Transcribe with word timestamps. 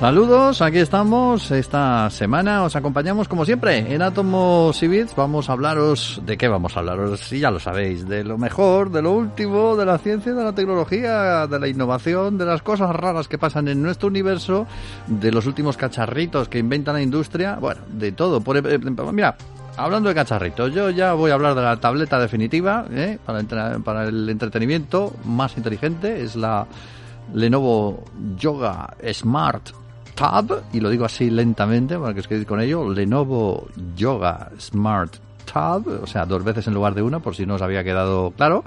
Saludos, 0.00 0.62
aquí 0.62 0.78
estamos. 0.78 1.50
Esta 1.50 2.08
semana 2.08 2.62
os 2.62 2.74
acompañamos 2.74 3.28
como 3.28 3.44
siempre 3.44 3.94
en 3.94 4.00
Átomos 4.00 4.82
y 4.82 4.88
Bits. 4.88 5.14
Vamos 5.14 5.50
a 5.50 5.52
hablaros 5.52 6.22
de 6.24 6.38
qué 6.38 6.48
vamos 6.48 6.74
a 6.74 6.80
hablaros, 6.80 7.20
si 7.20 7.38
ya 7.38 7.50
lo 7.50 7.60
sabéis, 7.60 8.08
de 8.08 8.24
lo 8.24 8.38
mejor, 8.38 8.90
de 8.90 9.02
lo 9.02 9.12
último, 9.12 9.76
de 9.76 9.84
la 9.84 9.98
ciencia, 9.98 10.32
de 10.32 10.42
la 10.42 10.54
tecnología, 10.54 11.46
de 11.46 11.60
la 11.60 11.68
innovación, 11.68 12.38
de 12.38 12.46
las 12.46 12.62
cosas 12.62 12.96
raras 12.96 13.28
que 13.28 13.36
pasan 13.36 13.68
en 13.68 13.82
nuestro 13.82 14.08
universo, 14.08 14.66
de 15.06 15.30
los 15.32 15.44
últimos 15.44 15.76
cacharritos 15.76 16.48
que 16.48 16.58
inventa 16.58 16.94
la 16.94 17.02
industria, 17.02 17.56
bueno, 17.56 17.82
de 17.92 18.12
todo. 18.12 18.42
Eh, 18.54 18.78
mira, 19.12 19.36
hablando 19.76 20.08
de 20.08 20.14
cacharritos, 20.14 20.72
yo 20.72 20.88
ya 20.88 21.12
voy 21.12 21.30
a 21.30 21.34
hablar 21.34 21.54
de 21.54 21.60
la 21.60 21.76
tableta 21.76 22.18
definitiva 22.18 22.86
¿eh? 22.90 23.18
para, 23.26 23.78
para 23.80 24.04
el 24.04 24.30
entretenimiento 24.30 25.12
más 25.26 25.58
inteligente. 25.58 26.22
Es 26.22 26.36
la 26.36 26.66
Lenovo 27.34 28.02
Yoga 28.38 28.96
Smart 29.12 29.79
Tab, 30.20 30.64
y 30.74 30.80
lo 30.80 30.90
digo 30.90 31.06
así 31.06 31.30
lentamente 31.30 31.98
para 31.98 32.12
que 32.12 32.20
os 32.20 32.28
quedéis 32.28 32.46
con 32.46 32.60
ello, 32.60 32.86
Lenovo 32.92 33.68
Yoga 33.96 34.50
Smart 34.60 35.16
Tab, 35.50 35.88
o 36.02 36.06
sea, 36.06 36.26
dos 36.26 36.44
veces 36.44 36.66
en 36.66 36.74
lugar 36.74 36.94
de 36.94 37.00
una, 37.00 37.20
por 37.20 37.34
si 37.34 37.46
no 37.46 37.54
os 37.54 37.62
había 37.62 37.82
quedado 37.82 38.30
claro 38.32 38.62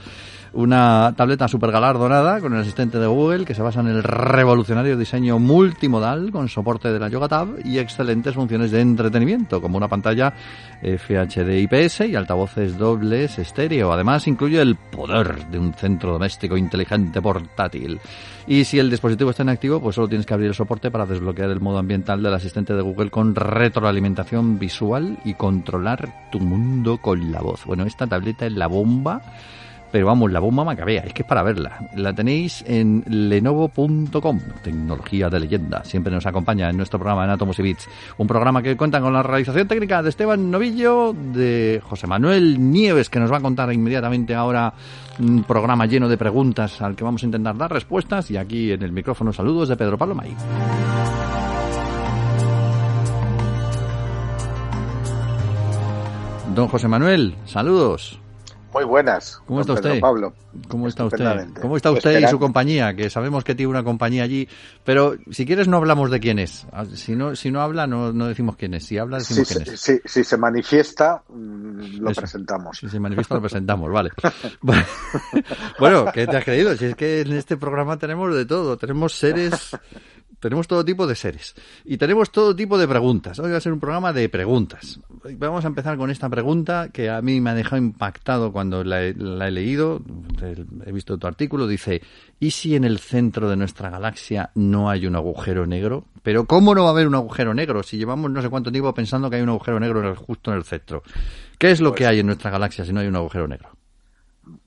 una 0.54 1.14
tableta 1.18 1.48
super 1.48 1.72
galardonada 1.72 2.40
con 2.40 2.54
el 2.54 2.62
asistente 2.62 3.00
de 3.00 3.08
Google 3.08 3.46
que 3.46 3.56
se 3.56 3.64
basa 3.64 3.80
en 3.80 3.88
el 3.88 4.04
revolucionario 4.04 4.96
diseño 4.96 5.40
multimodal 5.40 6.32
con 6.32 6.48
soporte 6.48 6.92
de 6.92 7.00
la 7.00 7.10
Yoga 7.10 7.28
Tab 7.28 7.48
y 7.66 7.80
excelentes 7.80 8.36
funciones 8.36 8.70
de 8.70 8.82
entretenimiento 8.82 9.60
como 9.60 9.78
una 9.78 9.88
pantalla 9.88 10.34
FHD 10.82 11.58
IPS 11.58 12.02
y 12.02 12.16
altavoces 12.16 12.78
dobles 12.78 13.40
estéreo. 13.40 13.92
Además 13.92 14.28
incluye 14.28 14.62
el 14.62 14.76
poder 14.76 15.48
de 15.48 15.58
un 15.58 15.74
centro 15.74 16.14
doméstico 16.14 16.56
inteligente 16.56 17.22
portátil. 17.22 18.00
Y 18.46 18.66
si 18.66 18.78
el 18.78 18.92
dispositivo 18.92 19.32
está 19.32 19.44
inactivo, 19.44 19.82
pues 19.82 19.96
solo 19.96 20.08
tienes 20.08 20.28
que 20.28 20.34
abrir 20.34 20.50
el 20.50 20.56
soporte 20.56 20.92
para 20.92 21.06
desbloquear 21.06 21.50
el 21.50 21.62
modo 21.62 21.80
ambiental 21.80 22.22
del 22.22 22.34
asistente 22.34 22.74
de 22.74 22.82
Google 22.82 23.10
con 23.10 23.34
retroalimentación 23.34 24.60
visual 24.60 25.18
y 25.26 25.34
controlar 25.34 26.30
tu 26.32 26.40
mundo 26.40 27.00
con 27.00 27.32
la 27.32 27.42
voz. 27.42 27.66
Bueno, 27.66 27.86
esta 27.86 28.06
tableta 28.06 28.46
es 28.46 28.54
la 28.54 28.68
bomba 28.68 29.22
pero 29.94 30.08
vamos, 30.08 30.32
la 30.32 30.40
bomba 30.40 30.64
macabea, 30.64 31.04
es 31.04 31.14
que 31.14 31.22
es 31.22 31.28
para 31.28 31.44
verla. 31.44 31.88
La 31.94 32.12
tenéis 32.16 32.66
en 32.68 33.04
lenovo.com, 33.08 34.40
tecnología 34.64 35.30
de 35.30 35.40
leyenda. 35.40 35.84
Siempre 35.84 36.12
nos 36.12 36.26
acompaña 36.26 36.68
en 36.68 36.78
nuestro 36.78 36.98
programa 36.98 37.26
en 37.26 37.30
Atomos 37.30 37.60
y 37.60 37.62
Bits, 37.62 37.88
un 38.18 38.26
programa 38.26 38.64
que 38.64 38.76
cuenta 38.76 39.00
con 39.00 39.14
la 39.14 39.22
realización 39.22 39.68
técnica 39.68 40.02
de 40.02 40.10
Esteban 40.10 40.50
Novillo, 40.50 41.14
de 41.14 41.80
José 41.84 42.08
Manuel 42.08 42.72
Nieves, 42.72 43.08
que 43.12 43.20
nos 43.20 43.32
va 43.32 43.38
a 43.38 43.42
contar 43.42 43.72
inmediatamente 43.72 44.34
ahora 44.34 44.74
un 45.20 45.44
programa 45.44 45.86
lleno 45.86 46.10
de 46.10 46.18
preguntas 46.18 46.82
al 46.82 46.96
que 46.96 47.04
vamos 47.04 47.22
a 47.22 47.28
intentar 47.28 47.56
dar 47.56 47.72
respuestas. 47.72 48.32
Y 48.32 48.38
aquí 48.38 48.72
en 48.72 48.82
el 48.82 48.92
micrófono 48.92 49.32
saludos 49.32 49.70
de 49.70 49.78
Pedro 49.78 49.96
Pablo 49.96 50.16
May. 50.16 50.36
Don 56.56 56.68
José 56.68 56.88
Manuel, 56.88 57.36
saludos. 57.46 58.20
Muy 58.74 58.86
buenas. 58.86 59.40
¿Cómo 59.46 59.62
está 59.62 59.74
usted? 59.74 60.00
Pablo. 60.00 60.34
¿Cómo 60.68 60.88
está 60.88 61.06
usted? 61.06 61.48
¿Cómo 61.62 61.78
está 61.78 61.92
usted 61.92 62.20
y 62.20 62.28
su 62.28 62.40
compañía? 62.40 62.96
Que 62.96 63.10
sabemos 63.10 63.44
que 63.44 63.54
tiene 63.54 63.70
una 63.70 63.84
compañía 63.84 64.24
allí, 64.24 64.48
pero 64.84 65.16
si 65.32 65.46
quieres 65.46 65.68
no 65.68 65.78
hablamos 65.78 66.10
de 66.10 66.20
quién 66.20 66.40
es. 66.40 66.66
Ah, 66.72 66.86
si 66.86 67.16
no, 67.16 67.36
si 67.36 67.52
no 67.52 67.62
habla, 67.62 67.86
no, 67.86 68.12
no 68.12 68.28
decimos 68.28 68.56
quién 68.56 68.74
es. 68.74 68.86
Si 68.86 68.98
habla, 68.98 69.18
decimos 69.18 69.48
quién 69.48 69.74
es. 69.74 70.02
Si, 70.06 70.24
se 70.24 70.38
manifiesta, 70.38 71.22
mm, 71.30 72.00
lo 72.00 72.12
presentamos. 72.12 72.78
Si 72.80 72.90
se 72.90 73.00
manifiesta, 73.00 73.36
lo 73.36 73.42
presentamos, 73.42 73.92
vale. 73.92 74.10
bueno, 75.80 76.06
¿qué 76.12 76.26
te 76.26 76.38
has 76.38 76.44
creído? 76.44 76.76
Si 76.76 76.86
es 76.86 76.96
que 76.96 77.22
en 77.22 77.34
este 77.34 77.58
programa 77.58 77.98
tenemos 77.98 78.34
de 78.34 78.46
todo. 78.46 78.78
Tenemos 78.78 79.14
seres 79.14 79.76
tenemos 80.44 80.68
todo 80.68 80.84
tipo 80.84 81.08
de 81.08 81.16
seres 81.16 81.56
y 81.86 81.98
tenemos 81.98 82.30
todo 82.30 82.54
tipo 82.54 82.78
de 82.78 82.86
preguntas. 82.86 83.40
Hoy 83.40 83.52
va 83.52 83.58
a 83.58 83.62
ser 83.62 83.72
un 83.72 83.80
programa 83.80 84.12
de 84.12 84.28
preguntas. 84.28 85.00
Vamos 85.38 85.64
a 85.64 85.70
empezar 85.70 85.96
con 85.96 86.12
esta 86.12 86.28
pregunta 86.28 86.90
que 86.92 87.10
a 87.10 87.22
mí 87.22 87.40
me 87.40 87.52
ha 87.52 87.54
dejado 87.54 87.78
impactado 87.78 88.52
cuando 88.52 88.84
la 88.84 89.04
he, 89.04 89.14
leído. 89.14 90.02
He 90.86 90.92
visto 90.92 91.18
tu 91.18 91.28
artículo. 91.28 91.66
Dice, 91.66 92.02
¿y 92.42 92.52
si 92.52 92.76
en 92.76 92.84
el 92.84 93.00
centro 93.00 93.50
de 93.50 93.56
nuestra 93.56 93.90
galaxia 93.90 94.50
no 94.56 94.90
hay 94.90 95.08
un 95.08 95.16
agujero 95.16 95.66
negro? 95.66 96.04
Pero 96.24 96.44
¿cómo 96.44 96.76
no 96.76 96.84
va 96.84 96.90
a 96.90 96.92
haber 96.92 97.08
un 97.08 97.16
agujero 97.16 97.54
negro 97.54 97.82
si 97.82 97.98
llevamos 97.98 98.30
no 98.30 98.42
sé 98.42 98.50
cuánto 98.50 98.70
tiempo 98.70 98.94
pensando 98.94 99.30
que 99.30 99.38
hay 99.38 99.44
un 99.44 99.50
agujero 99.50 99.80
negro 99.80 100.14
justo 100.18 100.52
en 100.52 100.58
el 100.58 100.66
centro? 100.66 101.04
¿Qué 101.58 101.72
es 101.72 101.80
lo 101.80 101.94
que 101.94 102.04
pues 102.04 102.10
hay 102.10 102.20
en 102.20 102.26
nuestra 102.26 102.52
galaxia 102.52 102.84
si 102.84 102.92
no 102.92 103.00
hay 103.00 103.08
un 103.08 103.16
agujero 103.16 103.48
negro? 103.48 103.70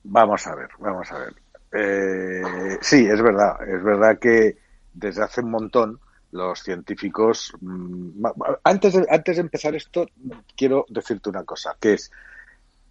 Vamos 0.05 0.47
a 0.47 0.55
ver, 0.55 0.69
vamos 0.79 1.07
a 1.11 1.19
ver. 1.19 1.35
Eh, 1.71 2.77
sí, 2.81 3.05
es 3.05 3.21
verdad. 3.21 3.57
Es 3.69 3.83
verdad 3.83 4.17
que 4.17 4.57
desde 4.97 5.23
hace 5.23 5.41
un 5.41 5.51
montón 5.51 5.99
los 6.31 6.61
científicos. 6.61 7.53
Mm, 7.61 8.25
antes 8.63 8.93
de, 8.93 9.07
antes 9.09 9.35
de 9.37 9.41
empezar 9.41 9.75
esto, 9.75 10.07
quiero 10.55 10.85
decirte 10.89 11.29
una 11.29 11.43
cosa, 11.43 11.75
que 11.79 11.93
es, 11.93 12.11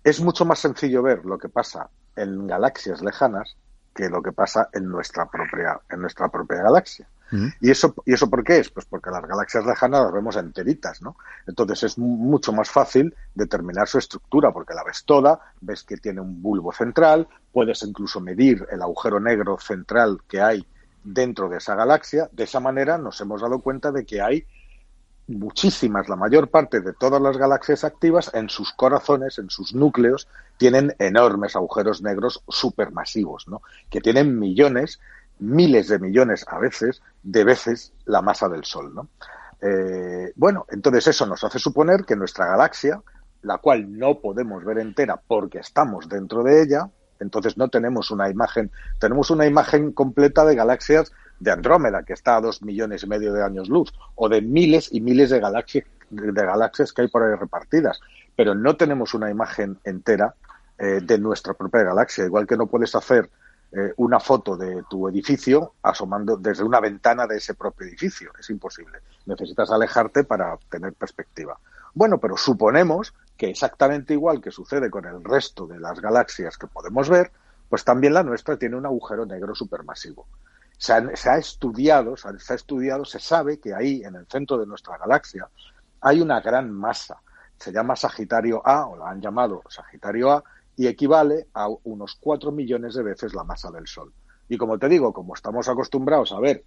es 0.02 0.20
mucho 0.20 0.44
más 0.44 0.60
sencillo 0.60 1.02
ver 1.02 1.24
lo 1.24 1.38
que 1.38 1.48
pasa 1.48 1.90
en 2.14 2.46
galaxias 2.46 3.02
lejanas 3.02 3.56
que 3.94 4.08
lo 4.10 4.22
que 4.22 4.32
pasa 4.32 4.68
en 4.74 4.88
nuestra 4.88 5.26
propia, 5.26 5.80
en 5.88 6.00
nuestra 6.00 6.28
propia 6.28 6.62
galaxia. 6.62 7.08
¿Y 7.60 7.70
eso, 7.70 7.92
¿Y 8.04 8.12
eso 8.12 8.30
por 8.30 8.44
qué 8.44 8.58
es? 8.58 8.70
Pues 8.70 8.86
porque 8.86 9.10
las 9.10 9.26
galaxias 9.26 9.66
lejanas 9.66 10.04
las 10.04 10.12
vemos 10.12 10.36
enteritas, 10.36 11.02
¿no? 11.02 11.16
Entonces 11.46 11.82
es 11.82 11.98
mucho 11.98 12.52
más 12.52 12.70
fácil 12.70 13.12
determinar 13.34 13.88
su 13.88 13.98
estructura, 13.98 14.52
porque 14.52 14.74
la 14.74 14.84
ves 14.84 15.02
toda, 15.04 15.40
ves 15.60 15.82
que 15.82 15.96
tiene 15.96 16.20
un 16.20 16.40
bulbo 16.40 16.72
central, 16.72 17.26
puedes 17.50 17.82
incluso 17.82 18.20
medir 18.20 18.64
el 18.70 18.80
agujero 18.80 19.18
negro 19.18 19.58
central 19.58 20.20
que 20.28 20.40
hay 20.40 20.64
dentro 21.06 21.48
de 21.48 21.58
esa 21.58 21.74
galaxia. 21.74 22.28
De 22.32 22.44
esa 22.44 22.60
manera 22.60 22.98
nos 22.98 23.20
hemos 23.20 23.40
dado 23.40 23.60
cuenta 23.60 23.92
de 23.92 24.04
que 24.04 24.20
hay 24.20 24.46
muchísimas, 25.28 26.08
la 26.08 26.16
mayor 26.16 26.50
parte 26.50 26.80
de 26.80 26.92
todas 26.92 27.20
las 27.20 27.36
galaxias 27.36 27.84
activas, 27.84 28.30
en 28.34 28.48
sus 28.48 28.72
corazones, 28.72 29.38
en 29.38 29.50
sus 29.50 29.74
núcleos, 29.74 30.28
tienen 30.56 30.94
enormes 30.98 31.56
agujeros 31.56 32.02
negros 32.02 32.42
supermasivos, 32.48 33.48
¿no? 33.48 33.62
que 33.90 34.00
tienen 34.00 34.38
millones, 34.38 35.00
miles 35.38 35.88
de 35.88 35.98
millones 35.98 36.44
a 36.48 36.58
veces, 36.58 37.02
de 37.22 37.44
veces 37.44 37.92
la 38.04 38.22
masa 38.22 38.48
del 38.48 38.64
Sol. 38.64 38.94
¿no? 38.94 39.08
Eh, 39.60 40.32
bueno, 40.36 40.66
entonces 40.70 41.08
eso 41.08 41.26
nos 41.26 41.42
hace 41.42 41.58
suponer 41.58 42.04
que 42.04 42.16
nuestra 42.16 42.46
galaxia, 42.46 43.02
la 43.42 43.58
cual 43.58 43.98
no 43.98 44.20
podemos 44.20 44.64
ver 44.64 44.78
entera 44.78 45.20
porque 45.26 45.58
estamos 45.58 46.08
dentro 46.08 46.42
de 46.42 46.62
ella, 46.62 46.88
entonces 47.20 47.56
no 47.56 47.68
tenemos 47.68 48.10
una 48.10 48.28
imagen, 48.30 48.70
tenemos 48.98 49.30
una 49.30 49.46
imagen 49.46 49.92
completa 49.92 50.44
de 50.44 50.54
galaxias 50.54 51.12
de 51.40 51.50
Andrómeda, 51.50 52.02
que 52.02 52.12
está 52.12 52.36
a 52.36 52.40
dos 52.40 52.62
millones 52.62 53.02
y 53.02 53.06
medio 53.06 53.32
de 53.32 53.44
años 53.44 53.68
luz, 53.68 53.92
o 54.14 54.28
de 54.28 54.40
miles 54.40 54.88
y 54.92 55.00
miles 55.00 55.30
de 55.30 55.40
galaxias, 55.40 55.86
de 56.10 56.32
galaxias 56.32 56.92
que 56.92 57.02
hay 57.02 57.08
por 57.08 57.22
ahí 57.22 57.34
repartidas, 57.34 58.00
pero 58.34 58.54
no 58.54 58.76
tenemos 58.76 59.14
una 59.14 59.30
imagen 59.30 59.78
entera 59.84 60.34
eh, 60.78 61.00
de 61.02 61.18
nuestra 61.18 61.54
propia 61.54 61.82
galaxia, 61.82 62.24
igual 62.24 62.46
que 62.46 62.56
no 62.56 62.66
puedes 62.66 62.94
hacer 62.94 63.30
eh, 63.72 63.92
una 63.96 64.20
foto 64.20 64.56
de 64.56 64.84
tu 64.88 65.08
edificio 65.08 65.72
asomando 65.82 66.36
desde 66.36 66.62
una 66.62 66.80
ventana 66.80 67.26
de 67.26 67.38
ese 67.38 67.54
propio 67.54 67.86
edificio, 67.86 68.30
es 68.38 68.48
imposible. 68.50 68.98
Necesitas 69.26 69.70
alejarte 69.70 70.24
para 70.24 70.56
tener 70.70 70.92
perspectiva. 70.94 71.58
Bueno, 71.92 72.18
pero 72.18 72.36
suponemos 72.36 73.12
que 73.36 73.50
exactamente 73.50 74.14
igual 74.14 74.40
que 74.40 74.50
sucede 74.50 74.90
con 74.90 75.04
el 75.04 75.22
resto 75.22 75.66
de 75.66 75.78
las 75.78 76.00
galaxias 76.00 76.56
que 76.56 76.66
podemos 76.66 77.08
ver, 77.08 77.30
pues 77.68 77.84
también 77.84 78.14
la 78.14 78.22
nuestra 78.22 78.58
tiene 78.58 78.76
un 78.76 78.86
agujero 78.86 79.26
negro 79.26 79.54
supermasivo. 79.54 80.26
Se, 80.78 81.16
se 81.16 81.30
ha 81.30 81.38
estudiado, 81.38 82.16
se 82.16 82.28
ha 82.28 82.56
estudiado, 82.56 83.04
se 83.04 83.18
sabe 83.18 83.58
que 83.58 83.74
ahí, 83.74 84.02
en 84.04 84.14
el 84.14 84.26
centro 84.26 84.58
de 84.58 84.66
nuestra 84.66 84.98
galaxia, 84.98 85.48
hay 86.00 86.20
una 86.20 86.40
gran 86.40 86.70
masa. 86.70 87.20
Se 87.58 87.72
llama 87.72 87.96
Sagitario 87.96 88.62
A, 88.66 88.86
o 88.86 88.96
la 88.96 89.10
han 89.10 89.20
llamado 89.20 89.62
Sagitario 89.68 90.30
A, 90.30 90.44
y 90.76 90.86
equivale 90.86 91.48
a 91.54 91.68
unos 91.84 92.16
4 92.20 92.52
millones 92.52 92.94
de 92.94 93.02
veces 93.02 93.34
la 93.34 93.44
masa 93.44 93.70
del 93.70 93.86
Sol. 93.86 94.12
Y 94.48 94.58
como 94.58 94.78
te 94.78 94.88
digo, 94.88 95.12
como 95.12 95.34
estamos 95.34 95.68
acostumbrados 95.68 96.32
a 96.32 96.38
ver 96.38 96.64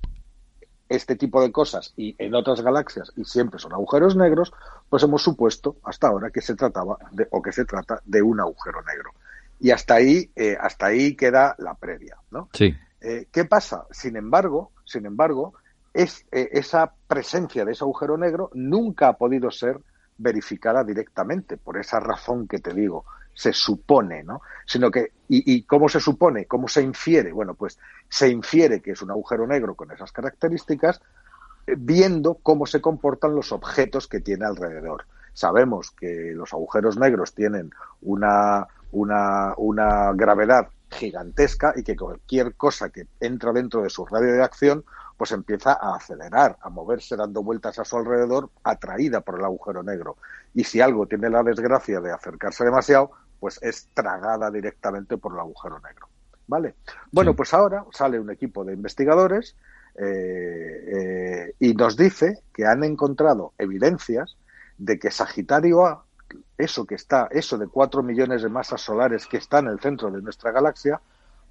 este 0.89 1.15
tipo 1.15 1.41
de 1.41 1.51
cosas 1.51 1.93
y 1.95 2.15
en 2.17 2.33
otras 2.33 2.61
galaxias 2.61 3.13
y 3.15 3.23
siempre 3.23 3.59
son 3.59 3.73
agujeros 3.73 4.15
negros, 4.15 4.51
pues 4.89 5.03
hemos 5.03 5.21
supuesto 5.21 5.77
hasta 5.83 6.07
ahora 6.07 6.31
que 6.31 6.41
se 6.41 6.55
trataba 6.55 6.97
de, 7.11 7.27
o 7.29 7.41
que 7.41 7.51
se 7.51 7.65
trata 7.65 8.01
de 8.03 8.21
un 8.21 8.39
agujero 8.39 8.81
negro. 8.81 9.11
Y 9.59 9.71
hasta 9.71 9.95
ahí, 9.95 10.31
eh, 10.35 10.57
hasta 10.59 10.87
ahí 10.87 11.15
queda 11.15 11.55
la 11.59 11.75
previa, 11.75 12.17
¿no? 12.31 12.49
Sí. 12.53 12.75
Eh, 13.01 13.27
¿Qué 13.31 13.45
pasa? 13.45 13.85
Sin 13.91 14.15
embargo, 14.17 14.71
sin 14.83 15.05
embargo, 15.05 15.53
es, 15.93 16.25
eh, 16.31 16.49
esa 16.53 16.93
presencia 17.07 17.63
de 17.65 17.73
ese 17.73 17.83
agujero 17.83 18.17
negro 18.17 18.49
nunca 18.53 19.09
ha 19.09 19.13
podido 19.13 19.51
ser 19.51 19.79
verificada 20.17 20.83
directamente, 20.83 21.57
por 21.57 21.77
esa 21.77 21.99
razón 21.99 22.47
que 22.47 22.59
te 22.59 22.73
digo, 22.73 23.05
se 23.39 23.53
supone, 23.53 24.21
¿no? 24.21 24.41
Sino 24.65 24.91
que, 24.91 25.13
y, 25.29 25.53
¿y, 25.55 25.63
cómo 25.63 25.87
se 25.87 26.01
supone? 26.01 26.45
¿Cómo 26.45 26.67
se 26.67 26.81
infiere? 26.81 27.31
Bueno, 27.31 27.53
pues 27.53 27.79
se 28.09 28.27
infiere 28.27 28.81
que 28.81 28.91
es 28.91 29.01
un 29.01 29.11
agujero 29.11 29.47
negro 29.47 29.75
con 29.75 29.89
esas 29.91 30.11
características, 30.11 30.99
eh, 31.65 31.75
viendo 31.77 32.33
cómo 32.43 32.65
se 32.65 32.81
comportan 32.81 33.33
los 33.33 33.53
objetos 33.53 34.09
que 34.09 34.19
tiene 34.19 34.45
alrededor. 34.45 35.05
Sabemos 35.31 35.91
que 35.91 36.33
los 36.35 36.51
agujeros 36.51 36.97
negros 36.97 37.33
tienen 37.33 37.71
una, 38.01 38.67
una, 38.91 39.53
una 39.55 40.11
gravedad 40.11 40.67
gigantesca 40.91 41.71
y 41.77 41.83
que 41.83 41.95
cualquier 41.95 42.55
cosa 42.55 42.89
que 42.89 43.07
entra 43.21 43.53
dentro 43.53 43.83
de 43.83 43.89
su 43.89 44.05
radio 44.05 44.33
de 44.33 44.43
acción 44.43 44.83
pues 45.15 45.31
empieza 45.31 45.77
a 45.79 45.95
acelerar, 45.95 46.57
a 46.61 46.69
moverse 46.69 47.15
dando 47.15 47.41
vueltas 47.41 47.79
a 47.79 47.85
su 47.85 47.95
alrededor, 47.95 48.49
atraída 48.63 49.21
por 49.21 49.39
el 49.39 49.45
agujero 49.45 49.81
negro. 49.83 50.17
Y 50.53 50.65
si 50.65 50.81
algo 50.81 51.07
tiene 51.07 51.29
la 51.29 51.43
desgracia 51.43 51.99
de 51.99 52.11
acercarse 52.11 52.63
demasiado, 52.63 53.11
pues 53.39 53.59
es 53.61 53.87
tragada 53.93 54.51
directamente 54.51 55.17
por 55.17 55.33
el 55.33 55.39
agujero 55.39 55.79
negro. 55.79 56.07
¿Vale? 56.47 56.75
Bueno, 57.11 57.35
pues 57.35 57.53
ahora 57.53 57.85
sale 57.91 58.19
un 58.19 58.31
equipo 58.31 58.65
de 58.65 58.73
investigadores 58.73 59.55
eh, 59.95 60.03
eh, 60.07 61.53
y 61.59 61.73
nos 61.73 61.95
dice 61.95 62.39
que 62.53 62.65
han 62.65 62.83
encontrado 62.83 63.53
evidencias 63.57 64.35
de 64.77 64.97
que 64.97 65.11
Sagitario 65.11 65.85
A, 65.85 66.03
eso 66.57 66.85
que 66.85 66.95
está, 66.95 67.27
eso 67.31 67.57
de 67.57 67.67
cuatro 67.67 68.01
millones 68.01 68.41
de 68.41 68.49
masas 68.49 68.81
solares 68.81 69.27
que 69.27 69.37
está 69.37 69.59
en 69.59 69.67
el 69.67 69.79
centro 69.79 70.09
de 70.09 70.21
nuestra 70.21 70.51
galaxia, 70.51 70.99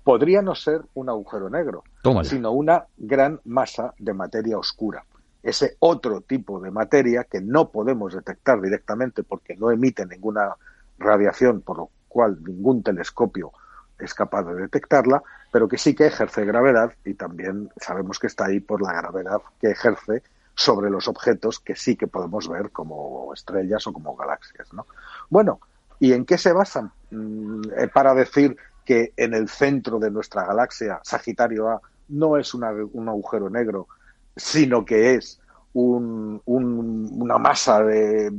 podría 0.03 0.43
no 0.43 0.55
ser 0.55 0.83
un 0.95 1.09
agujero 1.09 1.51
negro, 1.51 1.85
sino 2.25 2.53
una 2.53 2.87
gran 2.97 3.41
masa 3.45 3.93
de 3.99 4.15
materia 4.15 4.59
oscura. 4.59 5.05
Ese 5.43 5.77
otro 5.81 6.23
tipo 6.23 6.61
de 6.61 6.71
materia 6.71 7.25
que 7.25 7.41
no 7.41 7.71
podemos 7.71 8.15
detectar 8.15 8.61
directamente 8.61 9.23
porque 9.23 9.55
no 9.57 9.71
emite 9.71 10.07
ninguna 10.07 10.57
radiación, 10.99 11.61
por 11.61 11.79
lo 11.79 11.91
cual 12.09 12.39
ningún 12.43 12.83
telescopio 12.83 13.53
es 13.99 14.15
capaz 14.15 14.45
de 14.45 14.55
detectarla, 14.55 15.23
pero 15.51 15.69
que 15.69 15.79
sí 15.79 15.95
que 15.95 16.07
ejerce 16.07 16.45
gravedad 16.45 16.93
y 17.05 17.15
también 17.15 17.71
sabemos 17.77 18.19
que 18.19 18.27
está 18.27 18.47
ahí 18.47 18.61
por 18.61 18.83
la 18.83 18.93
gravedad 18.93 19.41
que 19.61 19.71
ejerce 19.71 20.23
sobre 20.55 20.91
los 20.91 21.09
objetos 21.09 21.61
que 21.61 21.77
sí 21.77 21.97
que 21.97 22.07
podemos 22.07 22.49
ver 22.49 22.71
como 22.71 23.33
estrellas 23.33 23.87
o 23.87 23.93
como 23.93 24.17
galaxias. 24.17 24.73
¿no? 24.73 24.87
Bueno, 25.31 25.61
¿y 26.01 26.13
en 26.13 26.25
qué 26.25 26.39
se 26.39 26.53
basan 26.53 26.93
mm, 27.11 27.63
eh, 27.77 27.89
para 27.89 28.15
decir 28.15 28.57
que 28.85 29.13
en 29.17 29.35
el 29.35 29.49
centro 29.49 29.99
de 29.99 30.11
nuestra 30.11 30.45
galaxia, 30.47 31.01
Sagitario 31.05 31.69
A, 31.69 31.81
no 32.09 32.37
es 32.37 32.55
un 32.55 32.65
agujero 32.65 33.51
negro, 33.51 33.87
sino 34.35 34.85
que 34.85 35.15
es 35.15 35.41
una 35.75 37.39
masa 37.39 37.83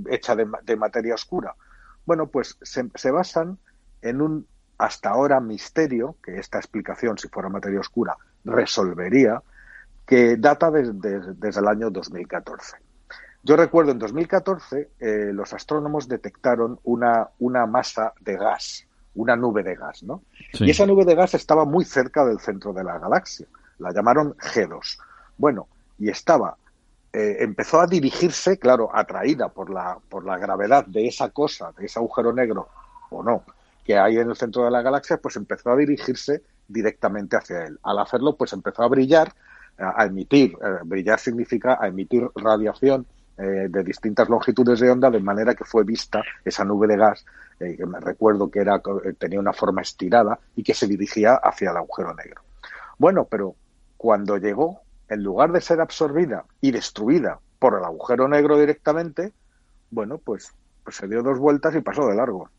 hecha 0.10 0.36
de, 0.36 0.76
materia 0.76 1.14
oscura? 1.14 1.54
Bueno, 2.10 2.26
pues 2.26 2.58
se 2.64 3.12
basan 3.12 3.60
en 4.02 4.20
un 4.20 4.48
hasta 4.80 5.12
ahora 5.12 5.40
misterio, 5.40 6.16
que 6.24 6.40
esta 6.40 6.58
explicación, 6.58 7.20
si 7.20 7.28
fuera 7.28 7.50
materia 7.50 7.80
oscura, 7.80 8.18
resolvería, 8.44 9.44
que 10.08 10.36
data 10.38 10.72
desde 10.72 11.60
el 11.60 11.68
año 11.68 11.92
2014. 11.92 12.78
Yo 13.44 13.56
recuerdo 13.56 13.92
en 13.92 14.00
2014 14.00 14.90
eh, 15.00 15.30
los 15.34 15.54
astrónomos 15.54 16.08
detectaron 16.08 16.80
una, 16.84 17.30
una 17.38 17.68
masa 17.68 18.14
de 18.22 18.38
gas, 18.38 18.88
una 19.14 19.36
nube 19.36 19.62
de 19.62 19.76
gas, 19.76 20.02
¿no? 20.02 20.24
Y 20.54 20.72
esa 20.72 20.88
nube 20.88 21.06
de 21.06 21.14
gas 21.14 21.36
estaba 21.36 21.64
muy 21.64 21.86
cerca 21.86 22.26
del 22.26 22.40
centro 22.40 22.74
de 22.74 22.86
la 22.86 22.98
galaxia. 22.98 23.46
La 23.78 23.94
llamaron 23.94 24.36
G2. 24.36 24.98
Bueno, 25.38 25.68
y 26.00 26.10
estaba, 26.10 26.58
eh, 27.12 27.38
empezó 27.40 27.82
a 27.82 27.88
dirigirse, 27.88 28.60
claro, 28.60 28.90
atraída 28.94 29.50
por 29.50 29.72
la, 29.72 29.98
por 30.10 30.26
la 30.26 30.38
gravedad 30.38 30.86
de 30.86 31.08
esa 31.08 31.30
cosa, 31.30 31.72
de 31.78 31.86
ese 31.86 31.98
agujero 31.98 32.32
negro, 32.34 32.70
o 33.10 33.24
no, 33.24 33.44
que 33.84 33.98
hay 33.98 34.18
en 34.18 34.30
el 34.30 34.36
centro 34.36 34.64
de 34.64 34.72
la 34.72 34.84
galaxia, 34.84 35.18
pues 35.18 35.36
empezó 35.36 35.72
a 35.72 35.76
dirigirse 35.76 36.44
directamente 36.68 37.36
hacia 37.36 37.66
él. 37.66 37.80
Al 37.82 37.98
hacerlo, 37.98 38.36
pues 38.36 38.54
empezó 38.54 38.84
a 38.84 38.88
brillar, 38.88 39.34
a 39.78 40.06
emitir, 40.06 40.52
eh, 40.62 40.80
brillar 40.84 41.20
significa 41.20 41.80
a 41.82 41.88
emitir 41.88 42.30
radiación 42.36 43.08
eh, 43.38 43.68
de 43.70 43.84
distintas 43.84 44.30
longitudes 44.30 44.80
de 44.80 44.92
onda, 44.92 45.10
de 45.10 45.20
manera 45.20 45.56
que 45.56 45.64
fue 45.64 45.84
vista 45.84 46.22
esa 46.46 46.64
nube 46.64 46.86
de 46.88 46.98
gas, 46.98 47.26
que 47.58 47.86
me 47.86 48.00
recuerdo 48.00 48.50
que 48.50 48.60
era, 48.60 48.82
tenía 49.18 49.38
una 49.38 49.52
forma 49.52 49.82
estirada 49.82 50.40
y 50.56 50.64
que 50.64 50.74
se 50.74 50.88
dirigía 50.88 51.36
hacia 51.36 51.72
el 51.72 51.78
agujero 51.78 52.14
negro. 52.14 52.42
Bueno, 52.98 53.26
pero 53.26 53.54
cuando 53.98 54.38
llegó, 54.38 54.82
en 55.10 55.24
lugar 55.24 55.52
de 55.52 55.62
ser 55.62 55.82
absorbida 55.82 56.46
y 56.62 56.72
destruida 56.72 57.40
por 57.58 57.78
el 57.78 57.84
agujero 57.84 58.28
negro 58.28 58.58
directamente, 58.58 59.34
bueno, 59.92 60.18
pues, 60.18 60.54
pues 60.84 60.96
se 60.96 61.08
dio 61.08 61.24
dos 61.24 61.40
vueltas 61.40 61.76
y 61.76 61.82
pasó 61.82 62.08
de 62.08 62.16
largo. 62.16 62.50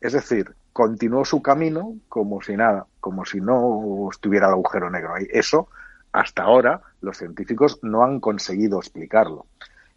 Es 0.00 0.12
decir, 0.12 0.54
continuó 0.72 1.24
su 1.24 1.40
camino 1.42 1.94
como 2.08 2.42
si 2.42 2.56
nada, 2.56 2.86
como 3.00 3.24
si 3.24 3.40
no 3.40 4.08
estuviera 4.10 4.48
el 4.48 4.54
agujero 4.54 4.90
negro 4.90 5.14
ahí. 5.14 5.26
Eso, 5.30 5.68
hasta 6.12 6.42
ahora, 6.42 6.82
los 7.00 7.16
científicos 7.16 7.78
no 7.82 8.04
han 8.04 8.20
conseguido 8.20 8.78
explicarlo. 8.78 9.46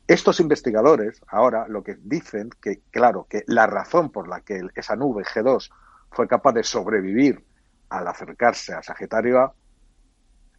Estos 0.08 0.40
investigadores 0.40 1.22
ahora 1.28 1.68
lo 1.68 1.84
que 1.84 1.98
dicen 2.02 2.50
que, 2.62 2.80
claro, 2.92 3.28
que 3.30 3.44
la 3.48 3.68
razón 3.68 4.10
por 4.10 4.28
la 4.28 4.40
que 4.42 4.62
esa 4.76 4.96
nube 4.96 5.24
G2 5.24 5.70
fue 6.12 6.28
capaz 6.28 6.54
de 6.54 6.64
sobrevivir 6.64 7.44
al 7.90 8.08
acercarse 8.08 8.74
a 8.74 8.84
Sagitario 8.84 9.40
A 9.40 9.54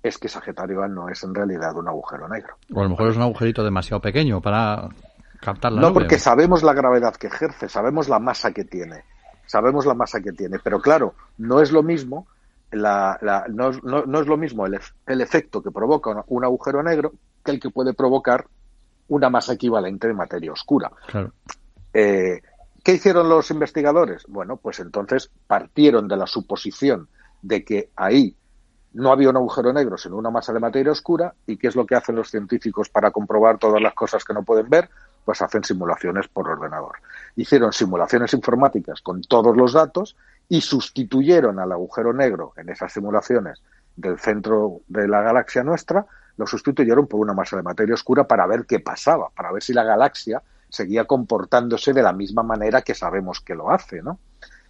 es 0.02 0.18
que 0.18 0.28
Sagitario 0.28 0.82
A 0.82 0.88
no 0.88 1.08
es 1.08 1.22
en 1.24 1.34
realidad 1.34 1.76
un 1.76 1.88
agujero 1.88 2.28
negro. 2.28 2.56
O 2.72 2.80
a 2.80 2.84
lo 2.84 2.90
mejor 2.90 3.08
es 3.10 3.16
un 3.16 3.22
agujerito 3.22 3.64
demasiado 3.64 4.00
pequeño 4.00 4.40
para 4.40 4.88
no, 5.70 5.92
porque 5.92 6.18
sabemos 6.18 6.62
la 6.62 6.72
gravedad 6.72 7.14
que 7.14 7.28
ejerce, 7.28 7.68
sabemos 7.68 8.08
la 8.08 8.18
masa 8.18 8.52
que 8.52 8.64
tiene, 8.64 9.04
sabemos 9.46 9.86
la 9.86 9.94
masa 9.94 10.20
que 10.20 10.32
tiene, 10.32 10.58
pero 10.62 10.80
claro, 10.80 11.14
no 11.38 11.60
es 11.60 11.70
lo 11.70 11.82
mismo 11.82 12.26
la, 12.72 13.18
no, 13.48 13.70
es 13.70 14.26
lo 14.26 14.36
mismo 14.36 14.66
el, 14.66 15.20
efecto 15.20 15.62
que 15.62 15.70
provoca 15.70 16.24
un 16.26 16.44
agujero 16.44 16.82
negro 16.82 17.12
que 17.44 17.52
el 17.52 17.60
que 17.60 17.70
puede 17.70 17.94
provocar 17.94 18.46
una 19.08 19.30
masa 19.30 19.54
equivalente 19.54 20.08
de 20.08 20.14
materia 20.14 20.52
oscura. 20.52 20.90
Eh, 21.94 22.42
¿Qué 22.82 22.92
hicieron 22.92 23.28
los 23.28 23.50
investigadores? 23.50 24.24
Bueno, 24.28 24.56
pues 24.56 24.80
entonces 24.80 25.30
partieron 25.46 26.08
de 26.08 26.16
la 26.16 26.26
suposición 26.26 27.08
de 27.40 27.64
que 27.64 27.90
ahí 27.96 28.34
no 28.94 29.12
había 29.12 29.30
un 29.30 29.36
agujero 29.36 29.72
negro, 29.72 29.96
sino 29.98 30.16
una 30.16 30.30
masa 30.30 30.52
de 30.52 30.60
materia 30.60 30.92
oscura. 30.92 31.34
¿Y 31.46 31.56
qué 31.56 31.68
es 31.68 31.76
lo 31.76 31.86
que 31.86 31.94
hacen 31.94 32.16
los 32.16 32.30
científicos 32.30 32.88
para 32.88 33.10
comprobar 33.10 33.58
todas 33.58 33.80
las 33.80 33.94
cosas 33.94 34.24
que 34.24 34.34
no 34.34 34.42
pueden 34.42 34.68
ver? 34.68 34.88
pues 35.28 35.42
hacen 35.42 35.62
simulaciones 35.62 36.26
por 36.26 36.48
ordenador. 36.48 36.96
Hicieron 37.36 37.70
simulaciones 37.70 38.32
informáticas 38.32 39.02
con 39.02 39.20
todos 39.20 39.54
los 39.54 39.74
datos 39.74 40.16
y 40.48 40.62
sustituyeron 40.62 41.58
al 41.58 41.70
agujero 41.70 42.14
negro 42.14 42.54
en 42.56 42.70
esas 42.70 42.94
simulaciones 42.94 43.60
del 43.94 44.18
centro 44.18 44.80
de 44.88 45.06
la 45.06 45.20
galaxia 45.20 45.62
nuestra, 45.62 46.06
lo 46.38 46.46
sustituyeron 46.46 47.06
por 47.06 47.20
una 47.20 47.34
masa 47.34 47.58
de 47.58 47.62
materia 47.62 47.94
oscura 47.94 48.24
para 48.24 48.46
ver 48.46 48.64
qué 48.64 48.80
pasaba, 48.80 49.28
para 49.36 49.52
ver 49.52 49.62
si 49.62 49.74
la 49.74 49.84
galaxia 49.84 50.42
seguía 50.70 51.04
comportándose 51.04 51.92
de 51.92 52.02
la 52.02 52.14
misma 52.14 52.42
manera 52.42 52.80
que 52.80 52.94
sabemos 52.94 53.42
que 53.42 53.54
lo 53.54 53.70
hace, 53.70 54.00
¿no? 54.00 54.18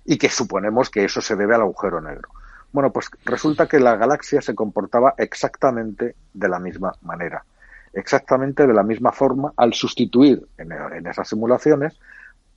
Y 0.05 0.19
que 0.19 0.29
suponemos 0.29 0.91
que 0.91 1.05
eso 1.05 1.21
se 1.21 1.37
debe 1.37 1.55
al 1.55 1.61
agujero 1.61 2.01
negro. 2.01 2.31
Bueno, 2.73 2.93
pues 2.93 3.11
resulta 3.25 3.67
que 3.67 3.81
la 3.81 3.97
galaxia 3.97 4.41
se 4.43 4.55
comportaba 4.55 5.15
exactamente 5.17 6.15
de 6.35 6.49
la 6.49 6.59
misma 6.59 6.93
manera 7.03 7.45
exactamente 7.93 8.67
de 8.67 8.75
la 8.75 8.83
misma 8.83 9.13
forma 9.13 9.53
al 9.57 9.75
sustituir 9.75 10.47
en, 10.57 11.07
esas 11.07 11.29
simulaciones 11.29 11.99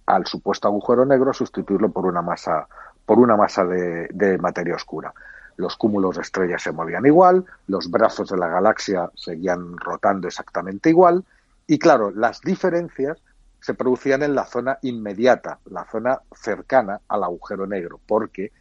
al 0.06 0.25
supuesto 0.25 0.68
agujero 0.68 1.06
negro, 1.06 1.32
sustituirlo 1.32 1.91
por 1.91 2.06
una 2.06 2.22
masa, 2.22 2.68
por 3.06 3.20
una 3.20 3.38
masa 3.38 3.63
de, 3.63 4.38
materia 4.39 4.75
oscura. 4.75 5.13
Los 5.56 5.77
cúmulos 5.77 6.15
de 6.15 6.24
estrellas 6.24 6.63
se 6.63 6.72
movían 6.72 7.06
igual, 7.06 7.46
los 7.68 7.89
brazos 7.89 8.30
de 8.30 8.38
la 8.38 8.48
galaxia 8.48 9.10
seguían 9.15 9.77
rotando 9.77 10.27
exactamente 10.27 10.89
igual, 10.89 11.24
y 11.68 11.80
claro, 11.80 12.12
las 12.12 12.41
diferencias 12.41 13.20
se 13.62 13.74
producían 13.74 14.24
en 14.24 14.36
la 14.36 14.46
zona 14.46 14.80
inmediata, 14.82 15.60
la 15.70 15.86
zona 15.86 16.20
cercana 16.36 17.00
al 17.08 17.24
agujero 17.24 17.68
negro, 17.68 18.00
porque 18.06 18.51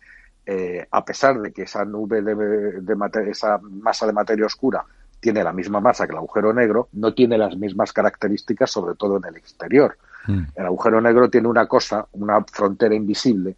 eh, 0.52 0.84
a 0.90 1.04
pesar 1.04 1.40
de 1.40 1.52
que 1.52 1.62
esa 1.62 1.84
nube 1.84 2.22
de, 2.22 2.34
de 2.34 3.30
esa 3.30 3.58
masa 3.58 4.04
de 4.04 4.12
materia 4.12 4.46
oscura 4.46 4.84
tiene 5.20 5.44
la 5.44 5.52
misma 5.52 5.78
masa 5.78 6.06
que 6.06 6.12
el 6.12 6.18
agujero 6.18 6.52
negro, 6.52 6.88
no 6.94 7.14
tiene 7.14 7.38
las 7.38 7.56
mismas 7.56 7.92
características, 7.92 8.68
sobre 8.68 8.96
todo 8.96 9.18
en 9.18 9.26
el 9.26 9.36
exterior. 9.36 9.96
Mm. 10.26 10.42
El 10.56 10.66
agujero 10.66 11.00
negro 11.00 11.30
tiene 11.30 11.46
una 11.46 11.66
cosa, 11.68 12.04
una 12.14 12.42
frontera 12.42 12.96
invisible, 12.96 13.54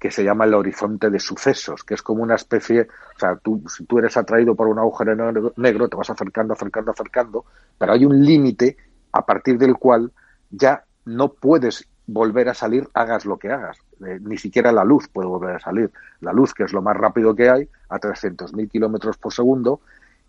que 0.00 0.10
se 0.10 0.24
llama 0.24 0.44
el 0.44 0.54
horizonte 0.54 1.10
de 1.10 1.20
sucesos, 1.20 1.84
que 1.84 1.94
es 1.94 2.02
como 2.02 2.24
una 2.24 2.34
especie, 2.34 2.88
o 3.14 3.18
sea, 3.20 3.36
tú, 3.36 3.62
si 3.68 3.84
tú 3.84 4.00
eres 4.00 4.16
atraído 4.16 4.56
por 4.56 4.66
un 4.66 4.80
agujero 4.80 5.14
negro, 5.56 5.88
te 5.88 5.96
vas 5.96 6.10
acercando, 6.10 6.54
acercando, 6.54 6.90
acercando, 6.90 7.44
pero 7.78 7.92
hay 7.92 8.04
un 8.04 8.20
límite 8.20 8.76
a 9.12 9.24
partir 9.24 9.58
del 9.58 9.74
cual 9.76 10.10
ya 10.50 10.82
no 11.04 11.28
puedes 11.28 11.86
volver 12.04 12.48
a 12.48 12.54
salir, 12.54 12.88
hagas 12.94 13.26
lo 13.26 13.38
que 13.38 13.52
hagas. 13.52 13.78
Ni 14.20 14.36
siquiera 14.36 14.72
la 14.72 14.84
luz 14.84 15.08
puede 15.08 15.28
volver 15.28 15.56
a 15.56 15.60
salir. 15.60 15.90
La 16.20 16.32
luz, 16.32 16.54
que 16.54 16.64
es 16.64 16.72
lo 16.72 16.82
más 16.82 16.96
rápido 16.96 17.34
que 17.34 17.48
hay, 17.48 17.68
a 17.88 17.98
300.000 17.98 18.70
kilómetros 18.70 19.16
por 19.16 19.32
segundo, 19.32 19.80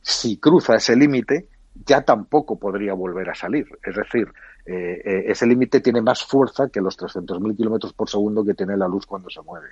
si 0.01 0.38
cruza 0.38 0.75
ese 0.75 0.96
límite, 0.96 1.48
ya 1.86 2.01
tampoco 2.01 2.58
podría 2.58 2.94
volver 2.94 3.30
a 3.30 3.36
salir. 3.36 3.68
Es 3.84 3.96
decir, 3.96 4.32
eh, 4.65 5.01
eh, 5.03 5.24
ese 5.27 5.46
límite 5.46 5.82
tiene 5.82 6.01
más 6.01 6.24
fuerza 6.24 6.70
que 6.70 6.82
los 6.82 6.98
300.000 6.98 7.56
kilómetros 7.56 7.94
por 7.94 8.10
segundo 8.10 8.46
que 8.46 8.53
tiene 8.53 8.77
la 8.77 8.88
luz 8.88 9.06
cuando 9.06 9.30
se 9.30 9.42
mueve. 9.42 9.70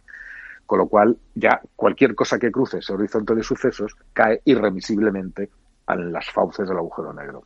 Con 0.65 0.79
lo 0.79 0.87
cual, 0.87 1.17
ya 1.35 1.61
cualquier 1.75 2.15
cosa 2.15 2.39
que 2.39 2.51
cruce 2.51 2.79
ese 2.79 2.93
horizonte 2.93 3.35
de 3.35 3.43
sucesos 3.43 3.95
cae 4.13 4.41
irremisiblemente 4.45 5.49
en 5.87 6.11
las 6.11 6.29
fauces 6.29 6.67
del 6.67 6.77
agujero 6.77 7.13
negro. 7.13 7.43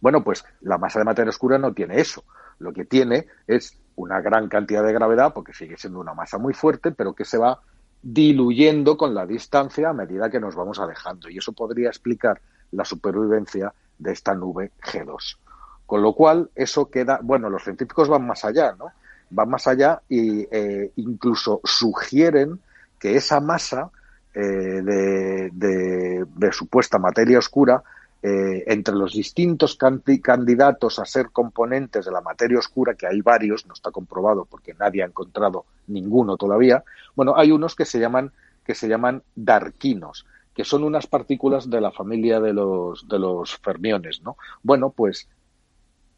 Bueno, 0.00 0.22
pues 0.22 0.44
la 0.60 0.78
masa 0.78 0.98
de 0.98 1.06
materia 1.06 1.30
oscura 1.30 1.58
no 1.58 1.72
tiene 1.72 2.00
eso. 2.00 2.24
Lo 2.58 2.72
que 2.72 2.84
tiene 2.84 3.26
es 3.46 3.78
una 3.96 4.20
gran 4.20 4.48
cantidad 4.48 4.84
de 4.84 4.92
gravedad, 4.92 5.32
porque 5.34 5.52
sigue 5.52 5.76
siendo 5.76 6.00
una 6.00 6.14
masa 6.14 6.38
muy 6.38 6.54
fuerte, 6.54 6.92
pero 6.92 7.14
que 7.14 7.24
se 7.24 7.38
va 7.38 7.60
diluyendo 8.02 8.96
con 8.96 9.14
la 9.14 9.26
distancia 9.26 9.90
a 9.90 9.92
medida 9.92 10.30
que 10.30 10.40
nos 10.40 10.54
vamos 10.54 10.78
alejando. 10.78 11.28
Y 11.28 11.38
eso 11.38 11.52
podría 11.52 11.88
explicar 11.88 12.40
la 12.72 12.84
supervivencia 12.84 13.72
de 13.98 14.12
esta 14.12 14.34
nube 14.34 14.72
G2. 14.82 15.38
Con 15.86 16.02
lo 16.02 16.14
cual, 16.14 16.50
eso 16.54 16.90
queda, 16.90 17.20
bueno, 17.22 17.48
los 17.48 17.64
científicos 17.64 18.08
van 18.08 18.26
más 18.26 18.44
allá, 18.44 18.74
¿no? 18.78 18.86
Van 19.30 19.48
más 19.48 19.66
allá 19.66 20.02
eh, 20.08 20.92
incluso 20.96 21.60
sugieren 21.64 22.60
que 22.98 23.16
esa 23.16 23.40
masa 23.40 23.90
eh, 24.34 24.40
de, 24.40 26.26
de, 26.34 26.52
supuesta 26.52 26.98
materia 26.98 27.38
oscura 27.38 27.82
eh, 28.22 28.64
entre 28.66 28.94
los 28.94 29.12
distintos 29.12 29.76
candidatos 29.76 30.98
a 30.98 31.04
ser 31.04 31.30
componentes 31.30 32.04
de 32.06 32.10
la 32.10 32.20
materia 32.20 32.58
oscura, 32.58 32.94
que 32.94 33.06
hay 33.06 33.20
varios, 33.20 33.66
no 33.66 33.74
está 33.74 33.90
comprobado 33.90 34.44
porque 34.44 34.74
nadie 34.74 35.02
ha 35.02 35.06
encontrado 35.06 35.66
ninguno 35.86 36.36
todavía, 36.36 36.82
bueno, 37.14 37.36
hay 37.36 37.52
unos 37.52 37.74
que 37.74 37.84
se 37.84 37.98
llaman, 37.98 38.32
que 38.64 38.74
se 38.74 38.88
llaman 38.88 39.22
darquinos, 39.34 40.26
que 40.54 40.64
son 40.64 40.84
unas 40.84 41.06
partículas 41.06 41.68
de 41.68 41.80
la 41.80 41.92
familia 41.92 42.40
de 42.40 42.54
los, 42.54 43.06
de 43.06 43.18
los 43.18 43.56
fermiones, 43.58 44.22
¿no? 44.22 44.36
Bueno, 44.62 44.90
pues 44.90 45.28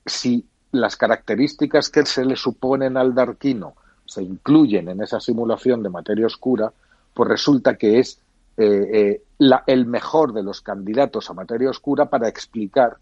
si 0.07 0.47
las 0.71 0.97
características 0.97 1.91
que 1.91 2.07
se 2.07 2.25
le 2.25 2.37
suponen 2.37 2.97
al 2.97 3.15
darquino 3.15 3.75
se 4.07 4.23
incluyen 4.23 4.89
en 4.89 5.03
esa 5.03 5.21
simulación 5.21 5.83
de 5.83 5.91
materia 5.91 6.27
oscura, 6.27 6.73
pues 7.13 7.29
resulta 7.29 7.77
que 7.77 7.99
es 7.99 8.21
eh, 8.57 8.91
eh, 8.93 9.23
la, 9.39 9.63
el 9.67 9.87
mejor 9.87 10.33
de 10.33 10.43
los 10.43 10.61
candidatos 10.61 11.31
a 11.31 11.35
materia 11.35 11.71
oscura 11.71 12.07
para 12.07 12.29
explicar 12.29 12.97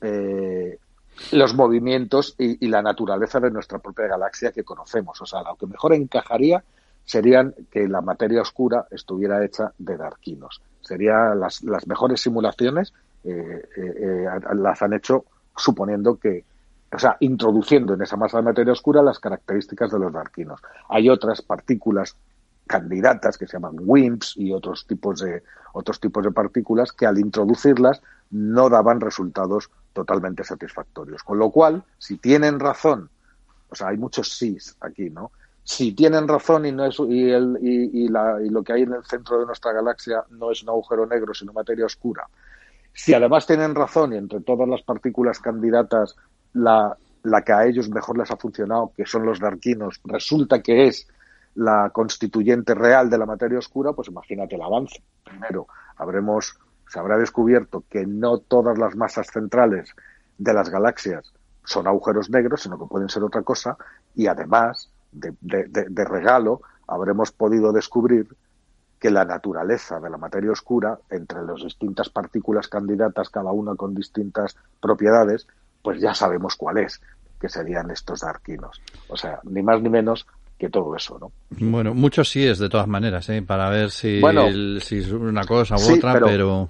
eh, 0.00 0.78
los 1.32 1.54
movimientos 1.54 2.34
y, 2.38 2.66
la 2.68 2.82
naturaleza 2.82 3.40
de 3.40 3.50
nuestra 3.50 3.78
propia 3.78 4.06
galaxia 4.06 4.52
que 4.52 4.64
conocemos. 4.64 5.20
O 5.20 5.26
sea, 5.26 5.42
lo 5.42 5.56
que 5.56 5.66
mejor 5.66 5.94
encajaría 5.94 6.62
serían 7.04 7.54
que 7.70 7.88
la 7.88 8.00
materia 8.00 8.40
oscura 8.40 8.86
estuviera 8.90 9.44
hecha 9.44 9.72
de 9.78 9.96
darquinos. 9.96 10.62
Serían 10.80 11.38
las, 11.38 11.62
las 11.62 11.86
mejores 11.86 12.20
simulaciones, 12.20 12.92
las 13.24 14.82
han 14.82 14.92
hecho 14.94 15.24
suponiendo 15.56 16.16
que, 16.16 16.44
o 16.92 16.98
sea, 16.98 17.16
introduciendo 17.20 17.94
en 17.94 18.02
esa 18.02 18.16
masa 18.16 18.38
de 18.38 18.44
materia 18.44 18.72
oscura 18.72 19.02
las 19.02 19.18
características 19.18 19.90
de 19.90 19.98
los 19.98 20.12
darquinos. 20.12 20.60
Hay 20.88 21.08
otras 21.08 21.42
partículas 21.42 22.16
candidatas 22.72 23.36
que 23.36 23.46
se 23.46 23.58
llaman 23.58 23.76
WIMPs 23.78 24.34
y 24.38 24.50
otros 24.50 24.86
tipos 24.86 25.20
de 25.20 25.42
otros 25.74 26.00
tipos 26.00 26.24
de 26.24 26.30
partículas 26.30 26.90
que 26.92 27.04
al 27.04 27.18
introducirlas 27.18 28.00
no 28.30 28.70
daban 28.70 28.98
resultados 28.98 29.70
totalmente 29.92 30.42
satisfactorios. 30.42 31.22
Con 31.22 31.38
lo 31.38 31.50
cual, 31.50 31.84
si 31.98 32.16
tienen 32.16 32.58
razón, 32.58 33.10
o 33.68 33.74
sea, 33.74 33.88
hay 33.88 33.98
muchos 33.98 34.32
sís 34.38 34.74
aquí, 34.80 35.10
¿no? 35.10 35.32
Si 35.64 35.92
tienen 35.92 36.26
razón 36.26 36.64
y 36.64 36.72
no 36.72 36.86
es 36.86 36.98
y, 36.98 37.30
el, 37.30 37.58
y, 37.62 38.08
la, 38.08 38.38
y 38.42 38.48
lo 38.48 38.62
que 38.62 38.72
hay 38.72 38.82
en 38.82 38.94
el 38.94 39.04
centro 39.04 39.38
de 39.38 39.46
nuestra 39.46 39.72
galaxia 39.72 40.24
no 40.30 40.50
es 40.50 40.62
un 40.62 40.70
agujero 40.70 41.06
negro, 41.06 41.34
sino 41.34 41.52
materia 41.52 41.86
oscura. 41.86 42.26
Si 42.94 43.12
además 43.12 43.46
tienen 43.46 43.74
razón 43.74 44.14
y 44.14 44.16
entre 44.16 44.40
todas 44.40 44.68
las 44.68 44.82
partículas 44.82 45.38
candidatas 45.38 46.16
la, 46.54 46.96
la 47.22 47.42
que 47.42 47.52
a 47.52 47.66
ellos 47.66 47.90
mejor 47.90 48.18
les 48.18 48.30
ha 48.30 48.36
funcionado, 48.36 48.92
que 48.96 49.06
son 49.06 49.24
los 49.24 49.38
darquinos, 49.40 50.00
resulta 50.04 50.62
que 50.62 50.86
es 50.86 51.06
la 51.54 51.90
constituyente 51.90 52.74
real 52.74 53.10
de 53.10 53.18
la 53.18 53.26
materia 53.26 53.58
oscura, 53.58 53.92
pues 53.92 54.08
imagínate 54.08 54.54
el 54.54 54.62
avance. 54.62 55.02
Primero, 55.24 55.66
habremos, 55.96 56.58
se 56.88 56.98
habrá 56.98 57.18
descubierto 57.18 57.84
que 57.88 58.06
no 58.06 58.38
todas 58.38 58.78
las 58.78 58.96
masas 58.96 59.28
centrales 59.28 59.94
de 60.38 60.54
las 60.54 60.70
galaxias 60.70 61.32
son 61.64 61.86
agujeros 61.86 62.30
negros, 62.30 62.62
sino 62.62 62.78
que 62.78 62.86
pueden 62.86 63.08
ser 63.08 63.22
otra 63.22 63.42
cosa, 63.42 63.76
y 64.14 64.26
además, 64.26 64.90
de, 65.12 66.04
regalo, 66.04 66.62
habremos 66.86 67.32
podido 67.32 67.72
descubrir 67.72 68.34
que 68.98 69.10
la 69.10 69.24
naturaleza 69.24 70.00
de 70.00 70.10
la 70.10 70.16
materia 70.16 70.52
oscura, 70.52 70.98
entre 71.10 71.42
las 71.42 71.62
distintas 71.62 72.08
partículas 72.08 72.68
candidatas, 72.68 73.30
cada 73.30 73.52
una 73.52 73.74
con 73.74 73.94
distintas 73.94 74.56
propiedades, 74.80 75.46
pues 75.82 76.00
ya 76.00 76.14
sabemos 76.14 76.56
cuál 76.56 76.78
es, 76.78 77.00
que 77.40 77.48
serían 77.48 77.90
estos 77.90 78.20
darquinos. 78.20 78.80
O 79.08 79.16
sea, 79.16 79.40
ni 79.44 79.62
más 79.62 79.82
ni 79.82 79.88
menos 79.88 80.26
que 80.62 80.70
todo 80.70 80.94
eso, 80.94 81.18
¿no? 81.18 81.32
Bueno, 81.50 81.92
muchos 81.92 82.30
sí 82.30 82.46
es 82.46 82.60
de 82.60 82.68
todas 82.68 82.86
maneras, 82.86 83.28
¿eh? 83.30 83.42
para 83.42 83.68
ver 83.68 83.90
si, 83.90 84.20
si 84.80 84.98
es 84.98 85.10
una 85.10 85.44
cosa 85.44 85.74
u 85.74 85.96
otra, 85.96 86.20
pero, 86.20 86.68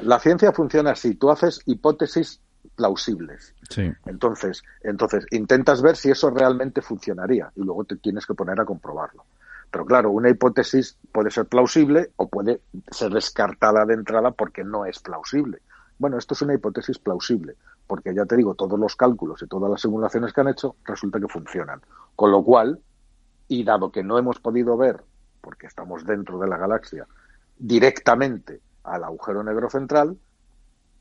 La 0.00 0.18
ciencia 0.18 0.50
funciona 0.50 0.92
así, 0.92 1.16
tú 1.16 1.30
haces 1.30 1.60
hipótesis 1.66 2.40
plausibles. 2.74 3.54
Sí. 3.68 3.92
Entonces, 4.06 4.62
entonces, 4.80 5.26
intentas 5.30 5.82
ver 5.82 5.94
si 5.96 6.10
eso 6.10 6.30
realmente 6.30 6.80
funcionaría 6.80 7.52
y 7.54 7.60
luego 7.60 7.84
te 7.84 7.96
tienes 7.96 8.24
que 8.24 8.32
poner 8.32 8.58
a 8.58 8.64
comprobarlo. 8.64 9.26
Pero 9.70 9.84
claro, 9.84 10.10
una 10.10 10.30
hipótesis 10.30 10.96
puede 11.12 11.30
ser 11.30 11.44
plausible 11.44 12.12
o 12.16 12.26
puede 12.28 12.62
ser 12.90 13.12
descartada 13.12 13.84
de 13.84 13.92
entrada 13.92 14.30
porque 14.30 14.64
no 14.64 14.86
es 14.86 15.00
plausible. 15.00 15.58
Bueno, 15.98 16.16
esto 16.16 16.32
es 16.32 16.40
una 16.40 16.54
hipótesis 16.54 16.98
plausible, 16.98 17.56
porque 17.86 18.14
ya 18.14 18.24
te 18.24 18.38
digo, 18.38 18.54
todos 18.54 18.80
los 18.80 18.96
cálculos 18.96 19.42
y 19.42 19.46
todas 19.46 19.70
las 19.70 19.82
simulaciones 19.82 20.32
que 20.32 20.40
han 20.40 20.48
hecho 20.48 20.76
resulta 20.86 21.20
que 21.20 21.28
funcionan. 21.28 21.82
Con 22.16 22.30
lo 22.30 22.42
cual, 22.42 22.80
y 23.54 23.64
dado 23.64 23.90
que 23.90 24.02
no 24.02 24.18
hemos 24.18 24.40
podido 24.40 24.76
ver, 24.76 25.02
porque 25.40 25.66
estamos 25.66 26.04
dentro 26.04 26.38
de 26.38 26.48
la 26.48 26.56
galaxia, 26.56 27.06
directamente 27.58 28.60
al 28.82 29.04
agujero 29.04 29.42
negro 29.42 29.70
central, 29.70 30.16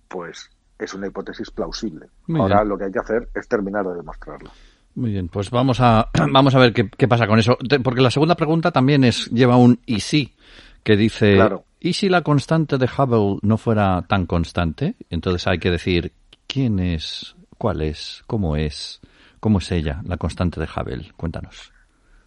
pues 0.08 0.50
es 0.78 0.94
una 0.94 1.08
hipótesis 1.08 1.50
plausible. 1.52 2.08
Ahora 2.36 2.64
lo 2.64 2.78
que 2.78 2.86
hay 2.86 2.92
que 2.92 3.00
hacer 3.00 3.30
es 3.34 3.48
terminar 3.48 3.86
de 3.86 3.96
demostrarlo. 3.96 4.52
Muy 4.96 5.12
bien, 5.12 5.28
pues 5.28 5.50
vamos 5.50 5.80
a, 5.80 6.10
vamos 6.32 6.54
a 6.56 6.60
ver 6.60 6.74
qué, 6.74 7.08
pasa 7.08 7.28
con 7.28 7.40
eso. 7.40 7.58
Porque 7.84 8.02
la 8.02 8.12
segunda 8.12 8.36
pregunta 8.36 8.72
también 8.72 9.04
es 9.04 9.30
lleva 9.32 9.58
un 9.58 9.80
y 9.86 10.02
sí, 10.02 10.36
que 10.84 10.96
dice, 10.96 11.38
¿y 11.80 11.94
si 11.94 12.10
la 12.10 12.22
constante 12.22 12.78
de 12.78 12.86
Hubble 12.86 13.40
no 13.42 13.58
fuera 13.58 14.04
tan 14.08 14.26
constante? 14.26 14.96
Entonces 15.10 15.48
hay 15.48 15.58
que 15.58 15.72
decir, 15.72 16.14
¿quién 16.48 16.80
es? 16.80 17.36
¿Cuál 17.58 17.82
es? 17.82 18.24
¿Cómo 18.28 18.56
es? 18.56 19.02
¿Cómo 19.40 19.58
es 19.58 19.72
ella, 19.72 20.02
la 20.06 20.18
constante 20.18 20.60
de 20.60 20.68
Hubble? 20.68 21.12
Cuéntanos. 21.18 21.73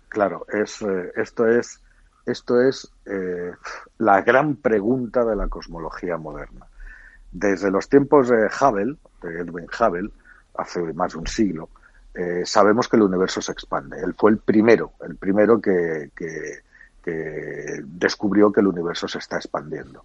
Claro, 0.08 0.46
es, 0.52 0.82
eh, 0.82 1.12
esto 1.16 1.46
es, 1.46 1.80
esto 2.24 2.60
es 2.60 2.90
eh, 3.06 3.52
la 3.98 4.22
gran 4.22 4.56
pregunta 4.56 5.24
de 5.24 5.36
la 5.36 5.48
cosmología 5.48 6.16
moderna. 6.16 6.66
Desde 7.32 7.70
los 7.70 7.88
tiempos 7.88 8.28
de 8.28 8.46
Hubble, 8.46 8.96
de 9.22 9.40
Edwin 9.40 9.66
Hubble, 9.66 10.10
hace 10.56 10.80
más 10.94 11.12
de 11.12 11.18
un 11.18 11.26
siglo, 11.26 11.68
eh, 12.14 12.42
sabemos 12.46 12.88
que 12.88 12.96
el 12.96 13.02
universo 13.02 13.42
se 13.42 13.52
expande. 13.52 14.00
Él 14.00 14.14
fue 14.16 14.30
el 14.30 14.38
primero, 14.38 14.92
el 15.06 15.16
primero 15.16 15.60
que, 15.60 16.10
que, 16.16 16.64
descubrió 17.84 18.50
que 18.50 18.60
el 18.60 18.66
universo 18.66 19.06
se 19.06 19.18
está 19.18 19.36
expandiendo. 19.36 20.04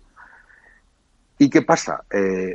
¿Y 1.39 1.49
qué 1.49 1.63
pasa? 1.63 2.03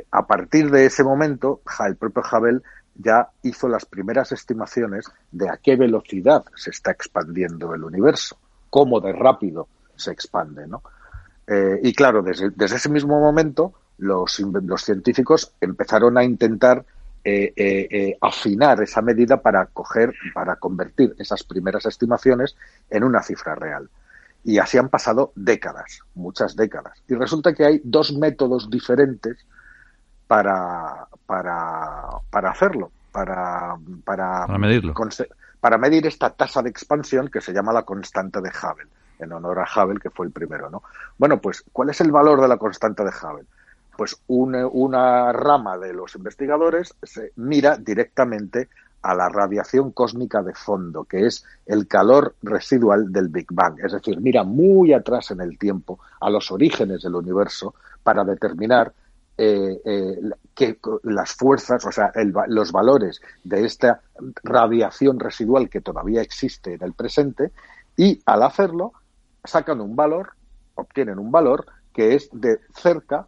a 0.09 0.25
partir 0.25 0.71
de 0.71 0.85
ese 0.85 1.03
momento, 1.03 1.59
el 1.85 1.97
propio 1.97 2.23
Hubble 2.31 2.61
ya 2.97 3.29
hizo 3.43 3.67
las 3.67 3.85
primeras 3.85 4.31
estimaciones 4.31 5.05
de 5.31 5.49
a 5.49 5.57
qué 5.57 5.75
velocidad 5.75 6.43
se 6.55 6.71
está 6.71 6.91
expandiendo 6.91 7.73
el 7.73 7.83
universo, 7.83 8.37
cómo 8.69 8.99
de 8.99 9.13
rápido 9.13 9.67
se 9.95 10.11
expande, 10.11 10.67
¿no? 10.67 10.81
Eh, 11.47 11.79
y 11.83 11.93
claro, 11.93 12.21
desde, 12.21 12.51
ese 12.57 12.89
mismo 12.89 13.19
momento 13.19 13.73
los, 13.99 14.39
los 14.39 14.83
científicos 14.83 15.53
empezaron 15.61 16.17
a 16.17 16.23
intentar 16.23 16.83
eh, 17.23 17.53
eh, 17.55 18.17
afinar 18.21 18.81
esa 18.81 19.01
medida 19.01 19.41
para 19.41 19.65
coger, 19.67 20.13
para 20.33 20.57
convertir 20.57 21.15
esas 21.17 21.43
primeras 21.43 21.85
estimaciones 21.85 22.55
en 22.89 23.03
una 23.03 23.21
cifra 23.21 23.55
real. 23.55 23.89
Y 24.43 24.59
así 24.59 24.77
han 24.77 24.89
pasado 24.89 25.33
décadas, 25.35 26.01
muchas 26.15 26.55
décadas. 26.55 27.01
Y 27.07 27.15
resulta 27.15 27.53
que 27.53 27.65
hay 27.65 27.81
dos 27.83 28.13
métodos 28.13 28.69
diferentes 28.69 29.45
para, 30.27 31.07
para, 31.25 32.09
para 32.29 32.51
hacerlo, 32.51 32.91
para, 33.11 33.77
para, 34.03 34.47
medirlo. 34.57 34.93
Para 35.59 35.77
medir 35.77 36.05
esta 36.05 36.29
tasa 36.29 36.61
de 36.61 36.69
expansión 36.69 37.29
que 37.29 37.41
se 37.41 37.53
llama 37.53 37.73
la 37.73 37.83
constante 37.83 38.41
de 38.41 38.49
Hubble, 38.49 38.87
en 39.19 39.31
honor 39.31 39.59
a 39.59 39.65
Hubble, 39.65 39.99
que 39.99 40.09
fue 40.09 40.25
el 40.25 40.31
primero, 40.31 40.69
¿no? 40.69 40.83
Bueno, 41.17 41.39
pues, 41.39 41.63
¿cuál 41.71 41.89
es 41.89 41.99
el 42.01 42.11
valor 42.11 42.41
de 42.41 42.47
la 42.47 42.57
constante 42.57 43.03
de 43.03 43.09
Hubble? 43.09 43.45
Pues 43.95 44.15
una, 44.27 44.67
una 44.67 45.33
rama 45.33 45.77
de 45.77 45.93
los 45.93 46.15
investigadores 46.15 46.93
se 47.01 47.31
mira 47.35 47.77
directamente 47.77 48.69
a 49.01 49.15
la 49.15 49.29
radiación 49.29 49.91
cósmica 49.91 50.43
de 50.43 50.53
fondo, 50.53 51.05
que 51.05 51.25
es 51.25 51.45
el 51.65 51.87
calor 51.87 52.35
residual 52.43 53.11
del 53.11 53.29
Big 53.29 53.47
Bang. 53.51 53.79
Es 53.83 53.93
decir, 53.93 54.19
mira 54.19 54.43
muy 54.43 54.93
atrás 54.93 55.31
en 55.31 55.41
el 55.41 55.57
tiempo, 55.57 55.99
a 56.19 56.29
los 56.29 56.51
orígenes 56.51 57.03
del 57.03 57.15
universo, 57.15 57.73
para 58.03 58.23
determinar 58.23 58.93
eh, 59.37 59.81
eh, 59.85 60.19
que 60.55 60.79
las 61.03 61.33
fuerzas, 61.33 61.85
o 61.85 61.91
sea, 61.91 62.11
los 62.47 62.71
valores 62.71 63.21
de 63.43 63.65
esta 63.65 64.01
radiación 64.43 65.19
residual 65.19 65.69
que 65.69 65.81
todavía 65.81 66.21
existe 66.21 66.73
en 66.73 66.83
el 66.83 66.93
presente 66.93 67.51
y 67.95 68.19
al 68.25 68.41
hacerlo 68.41 68.93
sacan 69.43 69.81
un 69.81 69.95
valor, 69.95 70.31
obtienen 70.75 71.19
un 71.19 71.31
valor 71.31 71.67
que 71.93 72.15
es 72.15 72.29
de 72.31 72.59
cerca 72.73 73.27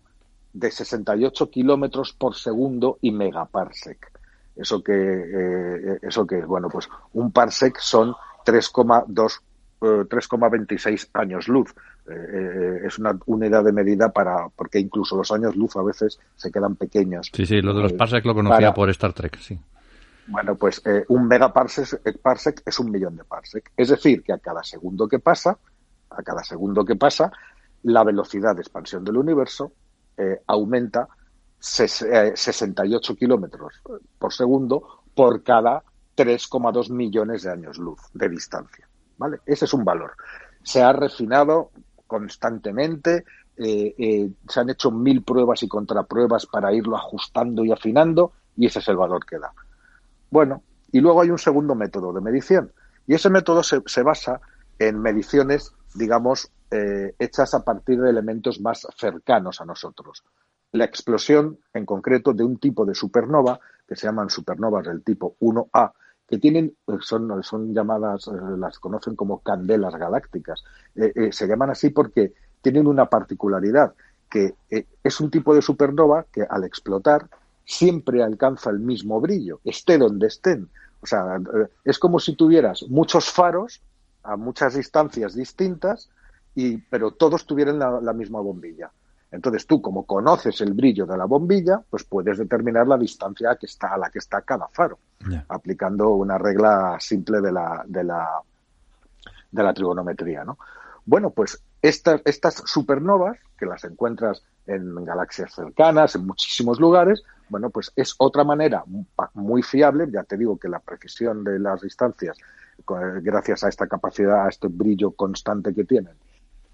de 0.54 0.72
68 0.72 1.50
kilómetros 1.52 2.14
por 2.14 2.36
segundo 2.36 2.98
y 3.02 3.12
megaparsec. 3.12 4.12
Eso 4.56 4.84
que, 4.84 4.94
eh, 4.94 6.00
eso 6.02 6.26
que 6.26 6.40
es, 6.40 6.46
bueno, 6.46 6.70
pues 6.70 6.90
un 7.14 7.32
parsec 7.32 7.78
son 7.80 8.16
3,2 8.46 9.42
3,26 9.80 11.06
eh, 11.06 11.10
años 11.14 11.48
luz. 11.48 11.74
Eh, 12.08 12.14
eh, 12.14 12.80
es 12.86 13.00
una 13.00 13.18
unidad 13.26 13.64
de 13.64 13.72
medida 13.72 14.10
para, 14.10 14.50
porque 14.56 14.80
incluso 14.80 15.16
los 15.16 15.32
años 15.32 15.56
luz 15.56 15.76
a 15.76 15.84
veces 15.84 16.20
se 16.36 16.52
quedan 16.52 16.76
pequeños. 16.76 17.30
Sí, 17.34 17.46
sí, 17.46 17.62
lo 17.62 17.74
de 17.74 17.84
los 17.84 17.94
parsec 17.94 18.26
lo 18.26 18.34
conocía 18.34 18.74
por 18.74 18.90
Star 18.90 19.14
Trek, 19.14 19.38
sí. 19.38 19.60
Bueno, 20.28 20.56
pues 20.56 20.84
un 21.08 21.28
megaparsec 21.28 22.20
parsec 22.22 22.62
es 22.64 22.80
un 22.80 22.92
millón 22.92 23.16
de 23.16 23.24
parsec. 23.24 23.72
Es 23.76 23.90
decir, 23.90 24.22
que 24.22 24.32
a 24.32 24.38
cada 24.38 24.64
segundo 24.64 25.08
que 25.08 25.18
pasa, 25.18 25.58
a 26.12 26.22
cada 26.22 26.44
segundo 26.44 26.86
que 26.86 26.96
pasa, 26.96 27.32
la 27.84 28.04
velocidad 28.04 28.56
de 28.56 28.62
expansión 28.62 29.04
del 29.04 29.18
universo 29.18 29.72
aumenta 30.46 31.08
68 31.60 33.16
kilómetros 33.16 33.82
por 34.20 34.34
segundo 34.34 35.02
por 35.16 35.42
cada 35.42 35.84
3,2 36.16 36.92
millones 36.92 37.44
de 37.44 37.52
años 37.52 37.78
luz 37.78 38.00
de 38.14 38.30
distancia. 38.30 38.89
¿Vale? 39.20 39.42
Ese 39.46 39.66
es 39.66 39.74
un 39.74 39.86
valor. 39.86 40.14
Se 40.64 40.82
ha 40.82 40.92
refinado 40.92 41.70
constantemente, 42.08 43.26
eh, 43.56 43.94
eh, 43.98 44.32
se 44.48 44.60
han 44.60 44.70
hecho 44.70 44.90
mil 44.90 45.22
pruebas 45.22 45.62
y 45.62 45.68
contrapruebas 45.68 46.48
para 46.48 46.74
irlo 46.74 46.96
ajustando 46.96 47.64
y 47.64 47.72
afinando 47.72 48.32
y 48.56 48.66
ese 48.66 48.80
es 48.80 48.88
el 48.88 48.96
valor 48.96 49.26
que 49.26 49.38
da. 49.38 49.54
Bueno, 50.32 50.64
y 50.92 51.02
luego 51.02 51.22
hay 51.22 51.30
un 51.30 51.38
segundo 51.38 51.76
método 51.76 52.14
de 52.14 52.22
medición 52.22 52.72
y 53.06 53.14
ese 53.14 53.30
método 53.30 53.62
se, 53.62 54.04
basa 54.04 54.40
en 54.80 55.00
mediciones, 55.00 55.74
digamos, 55.94 56.52
eh, 56.72 57.14
hechas 57.20 57.54
a 57.54 57.64
partir 57.64 58.00
de 58.00 58.10
elementos 58.10 58.62
más 58.62 58.88
cercanos 58.96 59.60
a 59.62 59.66
nosotros. 59.66 60.24
La 60.72 60.86
explosión, 60.86 61.60
en 61.74 61.86
concreto, 61.86 62.34
de 62.34 62.44
un 62.44 62.58
tipo 62.60 62.86
de 62.86 62.96
supernova, 62.96 63.60
que 63.88 63.96
se 63.96 64.06
llaman 64.06 64.30
supernovas 64.30 64.86
del 64.86 65.04
tipo 65.04 65.36
1A, 65.40 65.92
que 66.30 66.38
tienen, 66.38 66.76
eh, 66.88 66.98
son, 67.02 67.42
son 67.44 67.74
llamadas, 67.74 68.28
eh, 68.28 68.32
las 68.58 68.78
conocen 68.78 69.16
como 69.16 69.40
candelas 69.40 69.96
galácticas. 69.96 70.64
Eh, 70.96 71.30
se 71.32 71.48
llaman 71.48 71.72
así 71.72 71.90
porque 71.90 72.34
tienen 72.62 72.86
una 72.86 73.08
particularidad, 73.08 73.94
que 74.30 74.54
es 75.04 75.20
un 75.22 75.32
tipo 75.32 75.56
de 75.56 75.64
supernova 75.64 76.28
que 76.32 76.44
al 76.48 76.64
explotar 76.64 77.28
siempre 77.66 78.22
alcanza 78.22 78.70
el 78.70 78.80
mismo 78.80 79.20
brillo, 79.20 79.60
esté 79.64 79.98
donde 79.98 80.28
estén. 80.28 80.70
O 81.02 81.08
sea, 81.08 81.40
es 81.84 81.98
como 81.98 82.20
si 82.20 82.36
tuvieras 82.36 82.86
muchos 82.90 83.32
faros 83.32 83.82
a 84.22 84.36
muchas 84.36 84.76
distancias 84.76 85.34
distintas, 85.34 86.10
y, 86.54 86.78
pero 86.78 87.12
todos 87.12 87.46
tuvieran 87.46 87.80
la 87.80 88.14
misma 88.14 88.42
bombilla. 88.42 88.92
Entonces 89.32 89.68
tú, 89.68 89.82
como 89.82 90.06
conoces 90.06 90.60
el 90.62 90.74
brillo 90.74 91.06
de 91.06 91.18
la 91.18 91.26
bombilla, 91.26 91.82
pues 91.90 92.04
puedes 92.04 92.38
determinar 92.38 92.88
la 92.88 92.98
distancia 92.98 93.56
que 93.56 93.68
está, 93.68 93.94
a 93.94 93.98
la 93.98 94.10
que 94.10 94.20
está 94.20 94.42
cada 94.42 94.68
faro, 94.70 94.98
aplicando 95.50 96.10
una 96.10 96.38
regla 96.38 96.98
simple 97.00 97.40
de 97.40 97.52
la, 97.52 97.84
de 97.86 98.04
la, 98.04 98.42
de 99.52 99.64
la 99.64 99.74
trigonometría. 99.74 100.44
¿no? 100.44 100.58
Bueno, 101.06 101.30
pues 101.30 101.62
estas, 101.82 102.22
estas 102.26 102.56
supernovas, 102.66 103.38
que 103.58 103.66
las 103.66 103.84
encuentras 103.84 104.44
en 104.66 105.04
galaxias 105.06 105.54
cercanas, 105.54 106.16
en 106.16 106.26
muchísimos 106.26 106.80
lugares, 106.80 107.24
bueno, 107.50 107.70
pues 107.70 107.92
es 107.96 108.16
otra 108.18 108.44
manera 108.44 108.84
muy 109.34 109.64
fiable, 109.64 110.08
ya 110.12 110.24
te 110.24 110.38
digo 110.38 110.58
que 110.58 110.70
la 110.70 110.80
precisión 110.80 111.44
de 111.44 111.60
las 111.60 111.82
distancias, 111.82 112.38
gracias 113.22 113.64
a 113.64 113.70
esta 113.70 113.88
capacidad, 113.88 114.46
a 114.46 114.50
este 114.50 114.68
brillo 114.68 115.12
constante 115.12 115.74
que 115.74 115.84
tienen, 115.84 116.14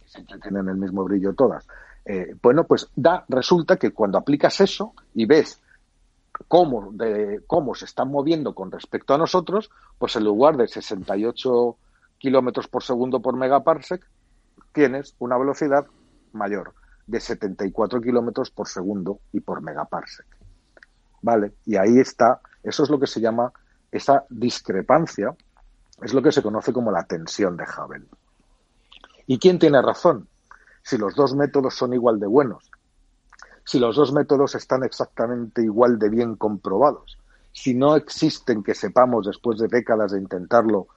siempre 0.06 0.38
tienen 0.40 0.68
el 0.68 0.76
mismo 0.76 1.04
brillo 1.06 1.34
todas, 1.34 1.66
eh, 2.06 2.36
bueno, 2.42 2.66
pues 2.66 2.90
da, 2.96 3.26
resulta 3.28 3.78
que 3.78 3.92
cuando 3.92 4.18
aplicas 4.18 4.62
eso 4.62 4.94
y 5.14 5.26
ves 5.26 5.62
cómo, 6.48 6.94
cómo 7.48 7.76
se 7.76 7.86
están 7.86 8.10
moviendo 8.10 8.54
con 8.54 8.72
respecto 8.72 9.14
a 9.14 9.18
nosotros, 9.18 9.72
pues 9.98 10.16
en 10.16 10.24
lugar 10.24 10.58
de 10.58 10.68
68 10.68 11.78
kilómetros 12.18 12.68
por 12.68 12.84
segundo 12.84 13.22
por 13.22 13.36
megaparsec, 13.36 14.06
tienes 14.72 15.16
una 15.20 15.38
velocidad 15.38 15.86
mayor 16.34 16.74
de 17.08 17.20
74 17.20 18.02
kilómetros 18.02 18.52
por 18.52 18.68
segundo 18.68 19.20
y 19.32 19.40
por 19.40 19.62
megaparsec. 19.62 20.26
¿Vale? 21.22 21.54
Y 21.66 21.78
ahí 21.78 22.00
está, 22.00 22.40
eso 22.64 22.84
es 22.84 22.90
lo 22.90 23.00
que 23.00 23.08
se 23.08 23.22
llama, 23.22 23.52
esa 23.92 24.26
discrepancia, 24.30 25.36
es 26.02 26.14
lo 26.14 26.22
que 26.22 26.32
se 26.32 26.44
conoce 26.44 26.74
como 26.74 26.92
la 26.92 27.06
tensión 27.06 27.58
de 27.58 27.64
Hubble. 27.64 28.06
¿Y 29.28 29.40
quién 29.40 29.58
tiene 29.58 29.82
razón? 29.82 30.28
Si 30.86 31.00
los 31.00 31.16
dos 31.16 31.34
métodos 31.34 31.74
son 31.74 31.96
igual 31.96 32.20
de 32.20 32.28
buenos, 32.28 32.70
si 33.64 33.80
los 33.80 33.96
dos 33.96 34.14
métodos 34.14 34.54
están 34.54 34.84
exactamente 34.84 35.64
igual 35.64 35.98
de 35.98 36.10
bien 36.10 36.36
comprobados, 36.36 37.18
si 37.52 37.74
no 37.74 37.96
existen, 37.96 38.62
que 38.62 38.76
sepamos 38.76 39.26
después 39.26 39.58
de 39.58 39.68
décadas 39.68 40.12
de 40.12 40.20
intentarlo, 40.20 40.88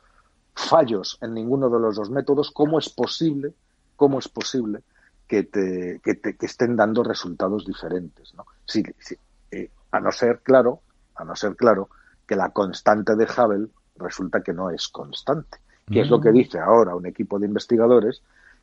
fallos 0.54 1.16
en 1.22 1.32
ninguno 1.32 1.70
de 1.70 1.80
los 1.80 1.96
dos 1.96 2.10
métodos, 2.10 2.50
¿cómo 2.50 2.78
es 2.78 2.90
posible, 2.90 3.54
cómo 3.96 4.18
es 4.18 4.28
posible 4.28 4.80
que, 5.26 5.44
te, 5.44 6.00
que, 6.04 6.16
te, 6.16 6.36
que 6.36 6.46
estén 6.46 6.76
dando 6.76 7.02
resultados 7.02 7.64
diferentes? 7.64 8.34
¿no? 8.34 8.44
Si, 8.66 8.82
eh, 9.50 9.70
a 9.90 10.00
no 10.00 10.12
ser 10.12 10.40
claro, 10.40 10.82
a 11.14 11.24
no 11.24 11.34
ser 11.34 11.56
claro 11.56 11.88
que 12.26 12.36
la 12.36 12.50
constante 12.50 13.16
de 13.16 13.24
Hubble 13.24 13.68
resulta 13.96 14.42
que 14.42 14.52
no 14.52 14.68
es 14.68 14.88
constante, 14.88 15.56
que 15.90 16.02
es 16.02 16.10
lo 16.10 16.20
que 16.20 16.30
mm. 16.30 16.34
dice 16.34 16.58
ahora 16.58 16.94
un 16.94 17.06
equipo 17.06 17.38
de 17.38 17.46
investigadores 17.46 18.20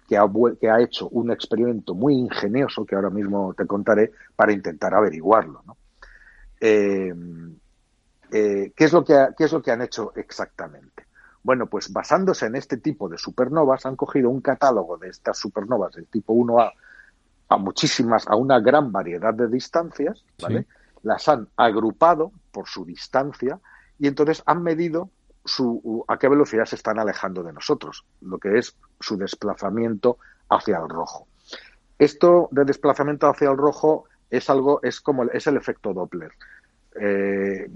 que 0.07 0.17
ha, 0.17 0.25
que 0.59 0.69
ha 0.69 0.81
hecho 0.81 1.09
un 1.09 1.31
experimento 1.31 1.95
muy 1.95 2.13
ingenioso 2.13 2.85
que 2.85 2.95
ahora 2.95 3.09
mismo 3.09 3.53
te 3.53 3.65
contaré 3.65 4.11
para 4.35 4.51
intentar 4.51 4.93
averiguarlo. 4.93 5.63
Eh, 6.59 7.13
eh, 8.31 8.71
¿qué, 8.75 8.83
es 8.83 8.93
lo 8.93 9.03
que 9.03 9.27
¿Qué 9.37 9.45
es 9.45 9.51
lo 9.51 9.61
que 9.61 9.71
han 9.71 9.81
hecho 9.81 10.13
exactamente? 10.15 11.05
Bueno, 11.43 11.67
pues 11.67 11.91
basándose 11.93 12.47
en 12.47 12.55
este 12.55 12.77
tipo 12.77 13.07
de 13.07 13.17
supernovas, 13.17 13.85
han 13.85 13.95
cogido 13.95 14.29
un 14.29 14.41
catálogo 14.41 14.97
de 14.97 15.09
estas 15.09 15.37
supernovas 15.37 15.93
del 15.93 16.07
tipo 16.07 16.33
1A 16.33 16.71
a 17.49 17.57
muchísimas, 17.57 18.27
a 18.27 18.35
una 18.35 18.59
gran 18.59 18.91
variedad 18.91 19.33
de 19.33 19.47
distancias, 19.47 20.25
¿vale? 20.41 20.65
Las 21.03 21.27
han 21.29 21.47
agrupado 21.55 22.31
por 22.51 22.67
su 22.67 22.83
distancia 22.83 23.59
y 23.99 24.07
entonces 24.07 24.41
han 24.47 24.63
medido 24.63 25.11
su, 25.45 26.03
a 26.07 26.17
qué 26.17 26.27
velocidad 26.27 26.65
se 26.65 26.75
están 26.75 26.99
alejando 26.99 27.43
de 27.43 27.53
nosotros, 27.53 28.03
lo 28.21 28.39
que 28.39 28.57
es 28.57 28.75
su 28.99 29.15
desplazamiento 29.15 30.17
hacia 30.49 30.79
el 30.79 30.89
rojo. 30.89 31.27
Esto 31.97 32.49
de 32.51 32.65
desplazamiento 32.65 33.27
hacia 33.27 33.51
el 33.51 33.57
rojo 33.57 34.05
es 34.29 34.49
algo, 34.49 34.81
es 34.81 34.99
como 34.99 35.23
es 35.23 35.47
el 35.47 35.55
efecto 35.55 35.93
Doppler. 35.93 36.31
Eh, 36.99 37.69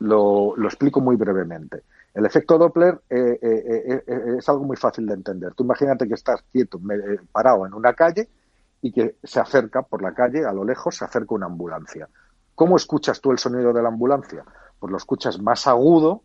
lo, 0.00 0.54
explico 0.64 1.00
muy 1.00 1.16
brevemente. 1.16 1.82
El 2.14 2.26
efecto 2.26 2.58
Doppler 2.58 3.00
eh, 3.10 3.38
eh, 3.40 4.02
es 4.38 4.48
algo 4.48 4.64
muy 4.64 4.76
fácil 4.76 5.06
de 5.06 5.14
entender. 5.14 5.52
Tú 5.54 5.64
imagínate 5.64 6.08
que 6.08 6.14
estás 6.14 6.42
quieto, 6.50 6.80
parado 7.30 7.66
en 7.66 7.74
una 7.74 7.92
calle 7.92 8.28
y 8.80 8.92
que 8.92 9.16
se 9.22 9.40
acerca 9.40 9.82
por 9.82 10.02
la 10.02 10.14
calle, 10.14 10.44
a 10.44 10.52
lo 10.52 10.64
lejos, 10.64 10.96
se 10.96 11.04
acerca 11.04 11.34
una 11.34 11.46
ambulancia. 11.46 12.08
¿Cómo 12.54 12.76
escuchas 12.76 13.20
tú 13.20 13.32
el 13.32 13.38
sonido 13.38 13.72
de 13.72 13.82
la 13.82 13.88
ambulancia? 13.88 14.44
Pues 14.78 14.90
lo 14.90 14.96
escuchas 14.96 15.40
más 15.40 15.66
agudo 15.66 16.22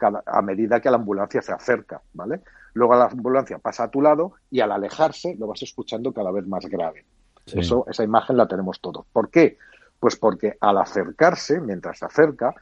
a 0.00 0.42
medida 0.42 0.80
que 0.80 0.90
la 0.90 0.96
ambulancia 0.96 1.42
se 1.42 1.52
acerca, 1.52 2.00
¿vale? 2.14 2.40
Luego 2.74 2.94
la 2.94 3.06
ambulancia 3.06 3.58
pasa 3.58 3.84
a 3.84 3.90
tu 3.90 4.00
lado 4.00 4.34
y 4.50 4.60
al 4.60 4.72
alejarse 4.72 5.36
lo 5.38 5.46
vas 5.46 5.62
escuchando 5.62 6.12
cada 6.12 6.30
vez 6.30 6.46
más 6.46 6.66
grave. 6.66 7.04
Eso, 7.46 7.86
esa 7.88 8.04
imagen 8.04 8.36
la 8.36 8.46
tenemos 8.46 8.80
todos. 8.80 9.06
¿Por 9.12 9.30
qué? 9.30 9.58
Pues 9.98 10.16
porque 10.16 10.56
al 10.60 10.78
acercarse, 10.78 11.60
mientras 11.60 11.98
se 11.98 12.04
acerca, 12.04 12.54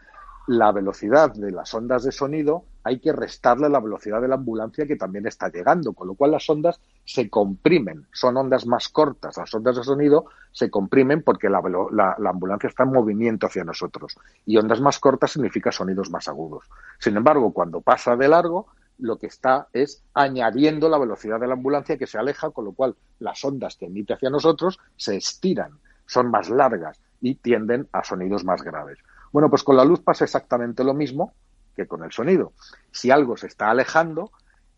la 0.47 0.71
velocidad 0.71 1.33
de 1.35 1.51
las 1.51 1.75
ondas 1.75 2.05
de 2.05 2.13
sonido 2.13 2.65
hay 2.85 3.01
que 3.01 3.13
restarle 3.13 3.69
la 3.69 3.81
velocidad 3.81 4.21
de 4.21 4.29
la 4.29 4.37
ambulancia 4.37 4.87
que 4.87 4.95
también 4.95 5.27
está 5.27 5.49
llegando, 5.51 5.93
con 5.93 6.07
lo 6.07 6.15
cual 6.15 6.31
las 6.31 6.49
ondas 6.49 6.81
se 7.05 7.29
comprimen, 7.29 8.07
son 8.13 8.37
ondas 8.37 8.65
más 8.65 8.89
cortas, 8.89 9.37
las 9.37 9.53
ondas 9.53 9.77
de 9.77 9.83
sonido 9.83 10.27
se 10.53 10.71
comprimen 10.71 11.23
porque 11.23 11.49
la, 11.51 11.59
ambulancia 11.59 12.69
está 12.69 12.85
en 12.85 12.93
movimiento 12.93 13.47
hacia 13.47 13.65
nosotros 13.65 14.17
y 14.45 14.57
ondas 14.57 14.81
más 14.81 15.01
cortas 15.01 15.33
significa 15.33 15.73
sonidos 15.73 16.11
más 16.11 16.29
agudos. 16.29 16.65
Sin 17.01 17.17
embargo, 17.17 17.53
cuando 17.53 17.81
pasa 17.81 18.15
de 18.15 18.29
largo, 18.29 18.69
lo 18.99 19.19
que 19.19 19.27
está 19.27 19.67
es 19.73 20.05
añadiendo 20.15 20.89
la 20.89 20.99
velocidad 20.99 21.41
de 21.41 21.49
la 21.49 21.55
ambulancia 21.55 21.99
que 21.99 22.07
se 22.07 22.19
aleja, 22.19 22.51
con 22.51 22.67
lo 22.67 22.73
cual 22.73 22.95
las 23.19 23.45
ondas 23.45 23.77
que 23.77 23.87
emite 23.87 24.15
hacia 24.15 24.31
nosotros 24.31 24.79
se 24.97 25.17
estiran, 25.17 25.73
son 26.07 26.31
más 26.31 26.51
largas 26.51 27.01
y 27.21 27.35
tienden 27.35 27.89
a 27.91 28.05
sonidos 28.05 28.45
más 28.45 28.63
graves. 28.63 28.99
Bueno, 29.33 29.51
pues 29.51 29.63
con 29.63 29.77
la 29.77 29.85
luz 29.85 30.01
pasa 30.01 30.25
exactamente 30.25 30.85
lo 30.85 30.95
mismo 30.95 31.35
que 31.75 31.87
con 31.87 32.03
el 32.03 32.13
sonido. 32.13 32.53
Si 32.91 33.11
algo 33.11 33.37
se 33.37 33.49
está 33.49 33.71
alejando, 33.71 34.31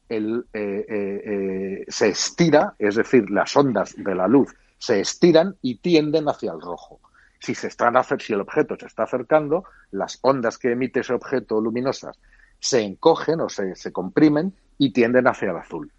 el, 0.08 0.46
eh, 0.52 0.86
eh, 0.88 1.22
eh, 1.24 1.84
se 1.88 2.08
estira, 2.08 2.74
es 2.78 2.96
decir, 2.96 3.30
las 3.30 3.56
ondas 3.56 3.94
de 3.96 4.14
la 4.14 4.26
luz 4.26 4.54
se 4.78 5.00
estiran 5.00 5.56
y 5.62 5.76
tienden 5.76 6.28
hacia 6.28 6.52
el 6.52 6.60
rojo. 6.60 7.00
Si, 7.40 7.54
se 7.54 7.68
están, 7.68 7.94
si 8.18 8.32
el 8.32 8.40
objeto 8.40 8.76
se 8.78 8.86
está 8.86 9.04
acercando, 9.04 9.64
las 9.90 10.18
ondas 10.22 10.58
que 10.58 10.72
emite 10.72 11.00
ese 11.00 11.14
objeto 11.14 11.60
luminosas 11.60 12.18
se 12.60 12.80
encogen 12.80 13.40
o 13.40 13.48
se, 13.48 13.76
se 13.76 13.92
comprimen 13.92 14.52
y 14.76 14.92
tienden 14.92 15.28
hacia 15.28 15.50
el 15.50 15.56
azul. 15.56 15.92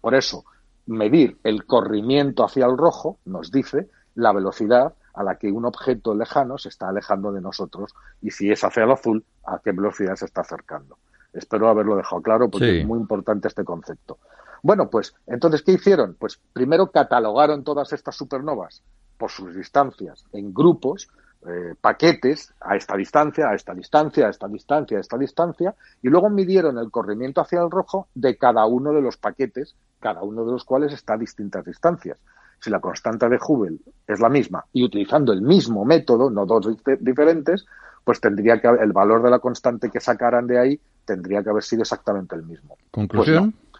Por 0.00 0.14
eso, 0.14 0.44
medir 0.86 1.38
el 1.44 1.66
corrimiento 1.66 2.44
hacia 2.44 2.66
el 2.66 2.76
rojo 2.76 3.18
nos 3.24 3.52
dice 3.52 3.88
la 4.14 4.32
velocidad 4.32 4.94
a 5.20 5.22
la 5.22 5.36
que 5.36 5.52
un 5.52 5.66
objeto 5.66 6.14
lejano 6.14 6.56
se 6.56 6.70
está 6.70 6.88
alejando 6.88 7.30
de 7.30 7.40
nosotros 7.40 7.94
y 8.22 8.30
si 8.30 8.50
es 8.50 8.64
hacia 8.64 8.84
el 8.84 8.90
azul, 8.90 9.22
a 9.44 9.58
qué 9.58 9.72
velocidad 9.72 10.16
se 10.16 10.24
está 10.24 10.40
acercando. 10.40 10.96
Espero 11.32 11.68
haberlo 11.68 11.96
dejado 11.96 12.22
claro 12.22 12.50
porque 12.50 12.80
es 12.80 12.86
muy 12.86 12.98
importante 12.98 13.48
este 13.48 13.64
concepto. 13.64 14.18
Bueno, 14.62 14.88
pues 14.90 15.14
entonces, 15.26 15.62
¿qué 15.62 15.72
hicieron? 15.72 16.16
Pues 16.18 16.40
primero 16.52 16.90
catalogaron 16.90 17.64
todas 17.64 17.92
estas 17.92 18.16
supernovas 18.16 18.82
por 19.16 19.30
sus 19.30 19.54
distancias 19.54 20.24
en 20.32 20.52
grupos, 20.52 21.08
eh, 21.46 21.74
paquetes 21.80 22.52
a 22.60 22.76
esta 22.76 22.96
distancia, 22.96 23.48
a 23.48 23.54
esta 23.54 23.74
distancia, 23.74 24.26
a 24.26 24.30
esta 24.30 24.48
distancia, 24.48 24.98
a 24.98 25.00
esta 25.00 25.18
distancia, 25.18 25.74
y 26.02 26.08
luego 26.08 26.30
midieron 26.30 26.78
el 26.78 26.90
corrimiento 26.90 27.40
hacia 27.40 27.60
el 27.60 27.70
rojo 27.70 28.08
de 28.14 28.36
cada 28.36 28.66
uno 28.66 28.92
de 28.92 29.02
los 29.02 29.16
paquetes, 29.16 29.76
cada 30.00 30.22
uno 30.22 30.44
de 30.44 30.52
los 30.52 30.64
cuales 30.64 30.92
está 30.92 31.14
a 31.14 31.18
distintas 31.18 31.64
distancias. 31.64 32.18
Si 32.60 32.70
la 32.70 32.80
constante 32.80 33.28
de 33.28 33.38
Hubble 33.40 33.78
es 34.06 34.20
la 34.20 34.28
misma 34.28 34.64
y 34.72 34.84
utilizando 34.84 35.32
el 35.32 35.42
mismo 35.42 35.84
método, 35.84 36.30
no 36.30 36.44
dos 36.46 36.68
diferentes, 37.00 37.64
pues 38.04 38.20
tendría 38.20 38.60
que 38.60 38.68
el 38.68 38.92
valor 38.92 39.22
de 39.22 39.30
la 39.30 39.38
constante 39.38 39.90
que 39.90 40.00
sacaran 40.00 40.46
de 40.46 40.58
ahí 40.58 40.80
tendría 41.04 41.42
que 41.42 41.50
haber 41.50 41.62
sido 41.62 41.82
exactamente 41.82 42.36
el 42.36 42.42
mismo. 42.44 42.76
Conclusión. 42.90 43.52
Pues 43.52 43.70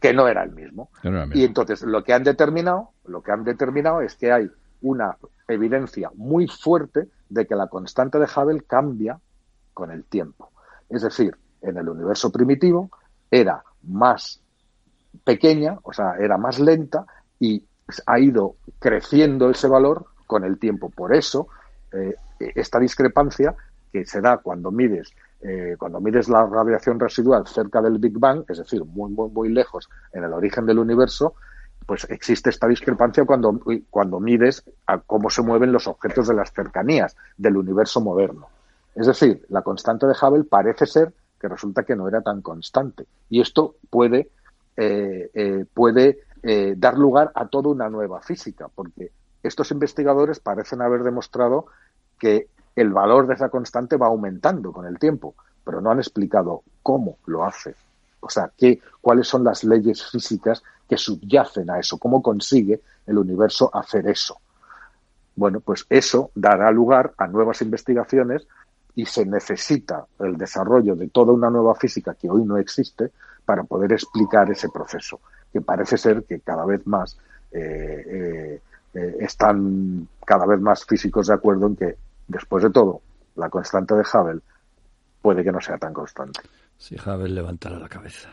que 0.00 0.12
no 0.12 0.28
era 0.28 0.44
el 0.44 0.52
mismo. 0.52 0.90
Y 1.34 1.44
entonces 1.44 1.82
lo 1.82 2.04
que 2.04 2.12
han 2.12 2.22
determinado, 2.22 2.90
lo 3.06 3.22
que 3.22 3.32
han 3.32 3.44
determinado 3.44 4.00
es 4.00 4.14
que 4.14 4.32
hay 4.32 4.50
una 4.82 5.16
evidencia 5.48 6.10
muy 6.14 6.46
fuerte 6.46 7.08
de 7.28 7.46
que 7.46 7.56
la 7.56 7.66
constante 7.66 8.18
de 8.18 8.26
Hubble 8.26 8.62
cambia 8.62 9.18
con 9.74 9.90
el 9.90 10.04
tiempo. 10.04 10.50
Es 10.88 11.02
decir, 11.02 11.36
en 11.62 11.76
el 11.76 11.88
universo 11.88 12.30
primitivo 12.30 12.90
era 13.30 13.62
más 13.82 14.40
pequeña, 15.24 15.78
o 15.82 15.92
sea, 15.92 16.14
era 16.18 16.38
más 16.38 16.58
lenta 16.58 17.04
y 17.40 17.64
ha 18.06 18.18
ido 18.18 18.56
creciendo 18.78 19.50
ese 19.50 19.68
valor 19.68 20.06
con 20.26 20.44
el 20.44 20.58
tiempo. 20.58 20.90
Por 20.90 21.14
eso, 21.14 21.48
eh, 21.92 22.14
esta 22.38 22.78
discrepancia 22.78 23.54
que 23.92 24.04
se 24.04 24.20
da 24.20 24.38
cuando 24.38 24.70
mides 24.70 25.14
eh, 25.40 25.76
cuando 25.78 26.00
mides 26.00 26.28
la 26.28 26.44
radiación 26.46 26.98
residual 26.98 27.46
cerca 27.46 27.80
del 27.80 27.98
Big 27.98 28.18
Bang, 28.18 28.44
es 28.48 28.58
decir, 28.58 28.84
muy, 28.84 29.10
muy, 29.12 29.30
muy 29.30 29.48
lejos 29.50 29.88
en 30.12 30.24
el 30.24 30.32
origen 30.32 30.66
del 30.66 30.80
universo, 30.80 31.34
pues 31.86 32.06
existe 32.10 32.50
esta 32.50 32.66
discrepancia 32.66 33.24
cuando, 33.24 33.60
cuando 33.88 34.20
mides 34.20 34.64
a 34.86 34.98
cómo 34.98 35.30
se 35.30 35.42
mueven 35.42 35.72
los 35.72 35.86
objetos 35.86 36.28
de 36.28 36.34
las 36.34 36.52
cercanías 36.52 37.16
del 37.36 37.56
universo 37.56 38.00
moderno. 38.00 38.48
Es 38.94 39.06
decir, 39.06 39.46
la 39.48 39.62
constante 39.62 40.06
de 40.06 40.14
Hubble 40.20 40.44
parece 40.44 40.86
ser 40.86 41.12
que 41.40 41.48
resulta 41.48 41.84
que 41.84 41.94
no 41.94 42.08
era 42.08 42.20
tan 42.20 42.42
constante. 42.42 43.06
Y 43.30 43.40
esto 43.40 43.76
puede, 43.90 44.30
eh, 44.76 45.30
eh, 45.32 45.64
puede 45.72 46.18
eh, 46.42 46.74
dar 46.76 46.96
lugar 46.98 47.32
a 47.34 47.46
toda 47.46 47.70
una 47.70 47.88
nueva 47.88 48.20
física, 48.20 48.68
porque 48.74 49.12
estos 49.42 49.70
investigadores 49.70 50.40
parecen 50.40 50.82
haber 50.82 51.02
demostrado 51.02 51.66
que 52.18 52.48
el 52.76 52.92
valor 52.92 53.26
de 53.26 53.34
esa 53.34 53.48
constante 53.48 53.96
va 53.96 54.06
aumentando 54.06 54.72
con 54.72 54.86
el 54.86 54.98
tiempo, 54.98 55.34
pero 55.64 55.80
no 55.80 55.90
han 55.90 55.98
explicado 55.98 56.62
cómo 56.82 57.18
lo 57.26 57.44
hace. 57.44 57.74
O 58.20 58.28
sea, 58.28 58.50
qué, 58.56 58.80
cuáles 59.00 59.28
son 59.28 59.44
las 59.44 59.64
leyes 59.64 60.04
físicas 60.10 60.62
que 60.88 60.96
subyacen 60.96 61.70
a 61.70 61.78
eso, 61.78 61.98
cómo 61.98 62.22
consigue 62.22 62.80
el 63.06 63.18
universo 63.18 63.70
hacer 63.74 64.08
eso. 64.08 64.38
Bueno, 65.36 65.60
pues 65.60 65.86
eso 65.88 66.30
dará 66.34 66.70
lugar 66.72 67.14
a 67.16 67.26
nuevas 67.26 67.62
investigaciones 67.62 68.46
y 68.94 69.06
se 69.06 69.24
necesita 69.24 70.06
el 70.18 70.36
desarrollo 70.36 70.96
de 70.96 71.08
toda 71.08 71.32
una 71.32 71.50
nueva 71.50 71.74
física 71.76 72.14
que 72.14 72.28
hoy 72.28 72.44
no 72.44 72.56
existe 72.58 73.12
para 73.44 73.62
poder 73.62 73.92
explicar 73.92 74.50
ese 74.50 74.68
proceso, 74.68 75.20
que 75.52 75.60
parece 75.60 75.96
ser 75.96 76.24
que 76.24 76.40
cada 76.40 76.64
vez 76.64 76.86
más 76.86 77.18
eh, 77.52 78.04
eh, 78.06 78.60
eh, 78.94 79.16
están 79.20 80.08
cada 80.24 80.46
vez 80.46 80.60
más 80.60 80.84
físicos 80.84 81.28
de 81.28 81.34
acuerdo 81.34 81.66
en 81.66 81.76
que, 81.76 81.96
después 82.26 82.62
de 82.62 82.70
todo, 82.70 83.00
la 83.36 83.48
constante 83.48 83.94
de 83.94 84.02
Hubble 84.02 84.40
puede 85.22 85.42
que 85.42 85.52
no 85.52 85.60
sea 85.60 85.78
tan 85.78 85.92
constante. 85.92 86.40
Si 86.76 86.96
Hubble 86.96 87.30
levantara 87.30 87.78
la 87.78 87.88
cabeza. 87.88 88.28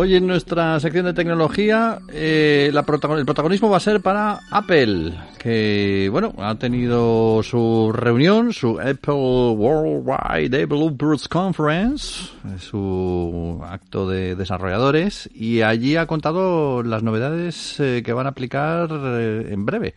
Hoy 0.00 0.14
en 0.14 0.28
nuestra 0.28 0.78
sección 0.78 1.06
de 1.06 1.12
tecnología 1.12 1.98
eh, 2.12 2.70
el 2.72 2.84
protagonismo 2.84 3.68
va 3.68 3.78
a 3.78 3.80
ser 3.80 4.00
para 4.00 4.38
Apple, 4.48 5.12
que 5.40 6.08
bueno 6.12 6.32
ha 6.38 6.54
tenido 6.54 7.42
su 7.42 7.90
reunión, 7.92 8.52
su 8.52 8.78
Apple 8.78 9.56
Worldwide 9.56 10.50
Developers 10.50 11.26
Conference, 11.26 12.30
su 12.58 13.60
acto 13.64 14.08
de 14.08 14.36
desarrolladores, 14.36 15.28
y 15.34 15.62
allí 15.62 15.96
ha 15.96 16.06
contado 16.06 16.84
las 16.84 17.02
novedades 17.02 17.80
eh, 17.80 18.04
que 18.04 18.12
van 18.12 18.26
a 18.26 18.30
aplicar 18.30 18.88
eh, 18.92 19.48
en 19.50 19.66
breve. 19.66 19.96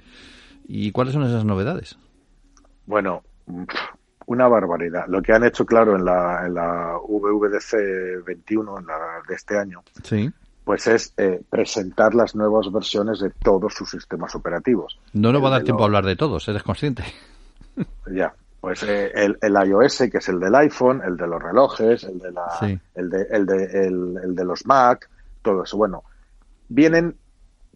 ¿Y 0.68 0.92
cuáles 0.94 1.14
son 1.14 1.26
esas 1.26 1.46
novedades? 1.46 2.00
Bueno, 2.88 3.22
una 4.32 4.48
barbaridad. 4.48 5.08
Lo 5.08 5.22
que 5.22 5.34
han 5.34 5.44
hecho, 5.44 5.66
claro, 5.66 5.96
en 5.96 6.06
la, 6.06 6.46
en 6.46 6.54
la 6.54 6.98
VVDC 7.06 8.24
21 8.26 8.80
en 8.80 8.86
la, 8.86 8.96
de 9.28 9.36
este 9.36 9.58
año, 9.58 9.84
sí. 10.04 10.32
pues 10.64 10.88
es 10.88 11.14
eh, 11.18 11.42
presentar 11.50 12.16
las 12.16 12.34
nuevas 12.34 12.72
versiones 12.72 13.20
de 13.20 13.32
todos 13.32 13.74
sus 13.74 13.92
sistemas 13.92 14.34
operativos. 14.34 14.98
No 15.12 15.34
nos 15.34 15.44
va 15.44 15.50
a 15.50 15.52
dar 15.52 15.64
tiempo 15.64 15.84
a 15.84 15.88
hablar 15.88 16.06
de 16.06 16.16
todos, 16.16 16.48
eres 16.48 16.64
consciente. 16.64 17.04
Ya, 18.10 18.34
pues 18.60 18.84
eh, 18.84 19.12
el, 19.14 19.38
el, 19.42 19.54
iOS, 19.68 20.04
que 20.12 20.20
es 20.20 20.30
el 20.30 20.40
del 20.40 20.56
iPhone, 20.56 21.02
el 21.06 21.18
de 21.18 21.28
los 21.28 21.42
relojes, 21.42 22.04
el 22.04 22.20
de, 22.20 22.32
la, 22.32 22.80
el, 22.96 23.10
de, 23.10 23.28
el, 23.32 23.46
de, 23.46 23.88
el 23.88 24.36
de 24.36 24.46
los 24.46 24.66
Mac, 24.66 25.10
todo 25.42 25.64
eso. 25.64 25.78
Bueno, 25.78 26.04
vienen 26.70 27.16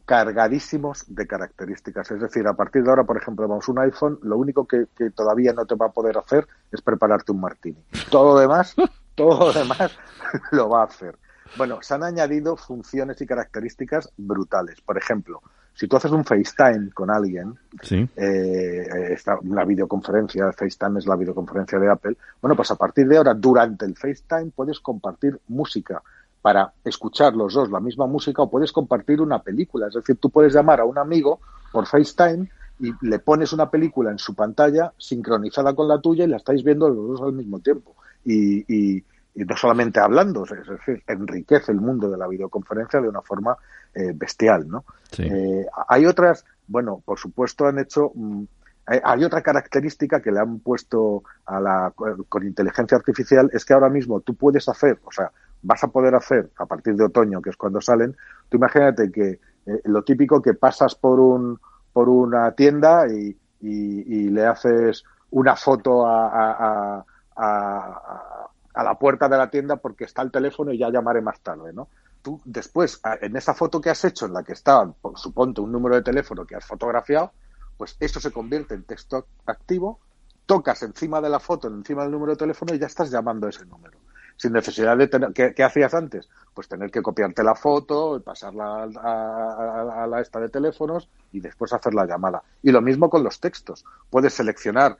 cargadísimos 0.06 1.04
de 1.08 1.28
características. 1.28 2.12
Es 2.12 2.22
decir, 2.22 2.48
a 2.48 2.54
partir 2.54 2.84
de 2.84 2.89
ahora, 2.89 3.04
por 3.04 3.18
ejemplo, 3.18 3.48
vamos 3.48 3.68
un 3.68 3.80
iPhone, 3.80 4.20
lo 4.22 4.38
único 4.38 4.65
que, 4.65 4.88
todavía 5.15 5.54
no 5.54 5.65
te 5.65 5.76
va 5.76 5.88
a 5.88 5.91
poder 5.91 6.18
hacer 6.18 6.48
es 6.72 6.82
prepararte 6.82 7.32
un 7.32 7.41
martini. 7.41 7.84
Todo 8.10 8.36
lo 8.36 8.39
demás, 8.39 8.76
todo 9.15 9.48
lo 9.48 9.54
demás 9.54 9.98
lo 10.52 10.70
va 10.70 10.82
a 10.82 10.86
hacer. 10.86 11.18
Bueno, 11.58 11.80
se 11.82 11.94
han 11.94 12.04
añadido 12.04 12.56
funciones 12.56 13.20
y 13.22 13.26
características 13.26 14.12
brutales. 14.18 14.82
Por 14.82 14.98
ejemplo, 14.98 15.41
si 15.74 15.88
tú 15.88 15.98
haces 15.98 16.12
un 16.12 16.24
FaceTime 16.24 16.91
con 16.91 17.12
alguien, 17.12 17.56
sí. 17.82 18.08
eh, 18.15 19.18
la 19.44 19.65
videoconferencia, 19.65 20.52
FaceTime 20.54 21.00
es 21.00 21.06
la 21.06 21.15
videoconferencia 21.15 21.80
de 21.80 21.89
Apple, 21.89 22.18
bueno, 22.41 22.56
pues 22.56 22.72
a 22.72 22.76
partir 22.76 23.08
de 23.08 23.18
ahora, 23.18 23.34
durante 23.34 23.86
el 23.86 23.96
FaceTime, 23.96 24.52
puedes 24.56 24.80
compartir 24.80 25.39
música 25.48 26.02
para 26.45 26.71
escuchar 26.84 27.34
los 27.34 27.55
dos 27.55 27.71
la 27.71 27.79
misma 27.79 28.05
música 28.05 28.43
o 28.43 28.49
puedes 28.51 28.71
compartir 28.71 29.19
una 29.19 29.41
película. 29.41 29.88
Es 29.88 29.95
decir, 29.95 30.17
tú 30.17 30.29
puedes 30.29 30.53
llamar 30.53 30.79
a 30.79 30.86
un 30.86 30.95
amigo 30.99 31.39
por 31.71 31.88
FaceTime 31.88 32.47
y 32.81 32.91
le 33.01 33.17
pones 33.17 33.51
una 33.51 33.67
película 33.67 34.12
en 34.12 34.19
su 34.19 34.36
pantalla 34.36 34.93
sincronizada 34.95 35.73
con 35.73 35.88
la 35.88 35.99
tuya 35.99 36.23
y 36.23 36.27
la 36.27 36.38
estáis 36.38 36.63
viendo 36.63 36.88
los 36.88 37.08
dos 37.08 37.21
al 37.23 37.34
mismo 37.34 37.60
tiempo. 37.62 37.95
Y, 38.25 39.03
no 39.34 39.58
solamente 39.58 39.99
hablando, 39.99 40.43
es 40.43 40.67
decir, 40.67 41.01
enriquece 41.08 41.71
el 41.71 41.81
mundo 41.81 42.12
de 42.12 42.17
la 42.17 42.27
videoconferencia 42.27 43.01
de 43.01 43.10
una 43.10 43.23
forma 43.23 43.58
eh, 43.95 44.12
bestial, 44.13 44.67
¿no? 44.67 44.86
Eh, 45.17 45.65
hay 45.88 46.05
otras, 46.05 46.45
bueno, 46.67 47.01
por 47.03 47.17
supuesto 47.17 47.65
han 47.65 47.79
hecho... 47.79 48.12
Mm, 48.13 48.43
hay 48.86 49.23
otra 49.23 49.41
característica 49.41 50.21
que 50.21 50.31
le 50.31 50.39
han 50.39 50.60
puesto 50.60 51.23
a 51.47 51.60
la, 51.60 51.91
con 52.29 52.45
inteligencia 52.45 52.95
artificial, 52.95 53.49
es 53.51 53.65
que 53.65 53.73
ahora 53.73 53.89
mismo 53.89 54.21
tú 54.21 54.36
puedes 54.36 54.69
hacer, 54.69 54.99
o 55.03 55.12
sea, 55.12 55.31
vas 55.65 55.84
a 55.84 55.88
poder 55.88 56.15
hacer 56.15 56.51
a 56.58 56.65
partir 56.65 56.95
de 56.95 57.06
otoño, 57.06 57.41
que 57.41 57.49
es 57.49 57.58
cuando 57.58 57.82
salen, 57.82 58.15
tú 58.49 58.58
imagínate 58.58 59.12
que 59.12 59.39
eh, 59.65 59.82
lo 59.86 60.04
típico 60.04 60.41
que 60.41 60.54
pasas 60.54 60.95
por 60.95 61.19
un 61.19 61.60
por 61.91 62.10
una 62.10 62.51
tienda 62.51 63.08
y, 63.08 63.36
le 63.62 64.45
haces 64.45 65.04
una 65.32 65.56
foto 65.56 66.06
a, 66.06 66.28
a, 66.28 67.06
a, 67.36 68.49
a, 68.73 68.84
la 68.84 68.99
puerta 68.99 69.30
de 69.30 69.38
la 69.38 69.49
tienda 69.49 69.78
porque 69.78 70.04
está 70.04 70.21
el 70.21 70.30
teléfono 70.30 70.71
y 70.71 70.78
ya 70.78 70.91
llamaré 70.91 71.21
más 71.21 71.39
tarde, 71.39 71.71
¿no? 71.73 71.88
Tú 72.21 72.39
después, 72.43 73.01
en 73.21 73.36
esa 73.38 73.54
foto 73.54 73.80
que 73.80 73.89
has 73.89 74.04
hecho 74.04 74.25
en 74.25 74.34
la 74.34 74.43
que 74.43 74.54
está, 74.54 74.93
suponte, 75.15 75.62
un 75.62 75.71
número 75.71 75.95
de 75.95 76.04
teléfono 76.04 76.45
que 76.45 76.56
has 76.56 76.65
fotografiado, 76.65 77.32
pues 77.78 77.95
eso 77.99 78.19
se 78.19 78.32
convierte 78.32 78.75
en 78.75 78.84
texto 78.84 79.25
activo, 79.45 79.99
tocas 80.45 80.84
encima 80.84 81.21
de 81.21 81.30
la 81.30 81.39
foto, 81.39 81.69
encima 81.69 82.04
del 82.04 82.12
número 82.12 82.34
de 82.34 82.38
teléfono 82.38 82.75
y 82.75 82.80
ya 82.80 82.88
estás 82.88 83.10
llamando 83.10 83.47
a 83.47 83.51
ese 83.51 83.65
número 83.65 83.97
sin 84.38 84.54
necesidad 84.54 84.98
de 84.98 85.08
tener. 85.08 85.34
¿Qué, 85.34 85.63
hacías 85.63 85.93
antes? 85.93 86.30
Pues 86.54 86.67
tener 86.67 86.91
que 86.91 87.02
copiarte 87.02 87.43
la 87.43 87.56
foto, 87.56 88.21
pasarla 88.24 88.84
a, 88.84 90.08
la 90.08 90.21
esta 90.21 90.39
de 90.39 90.50
teléfonos 90.50 91.10
y 91.32 91.41
después 91.41 91.74
hacer 91.74 91.93
la 91.93 92.06
llamada. 92.06 92.43
Y 92.63 92.71
lo 92.71 92.82
mismo 92.82 93.10
con 93.10 93.24
los 93.24 93.39
textos. 93.39 93.86
Puedes 94.10 94.34
seleccionar 94.34 94.98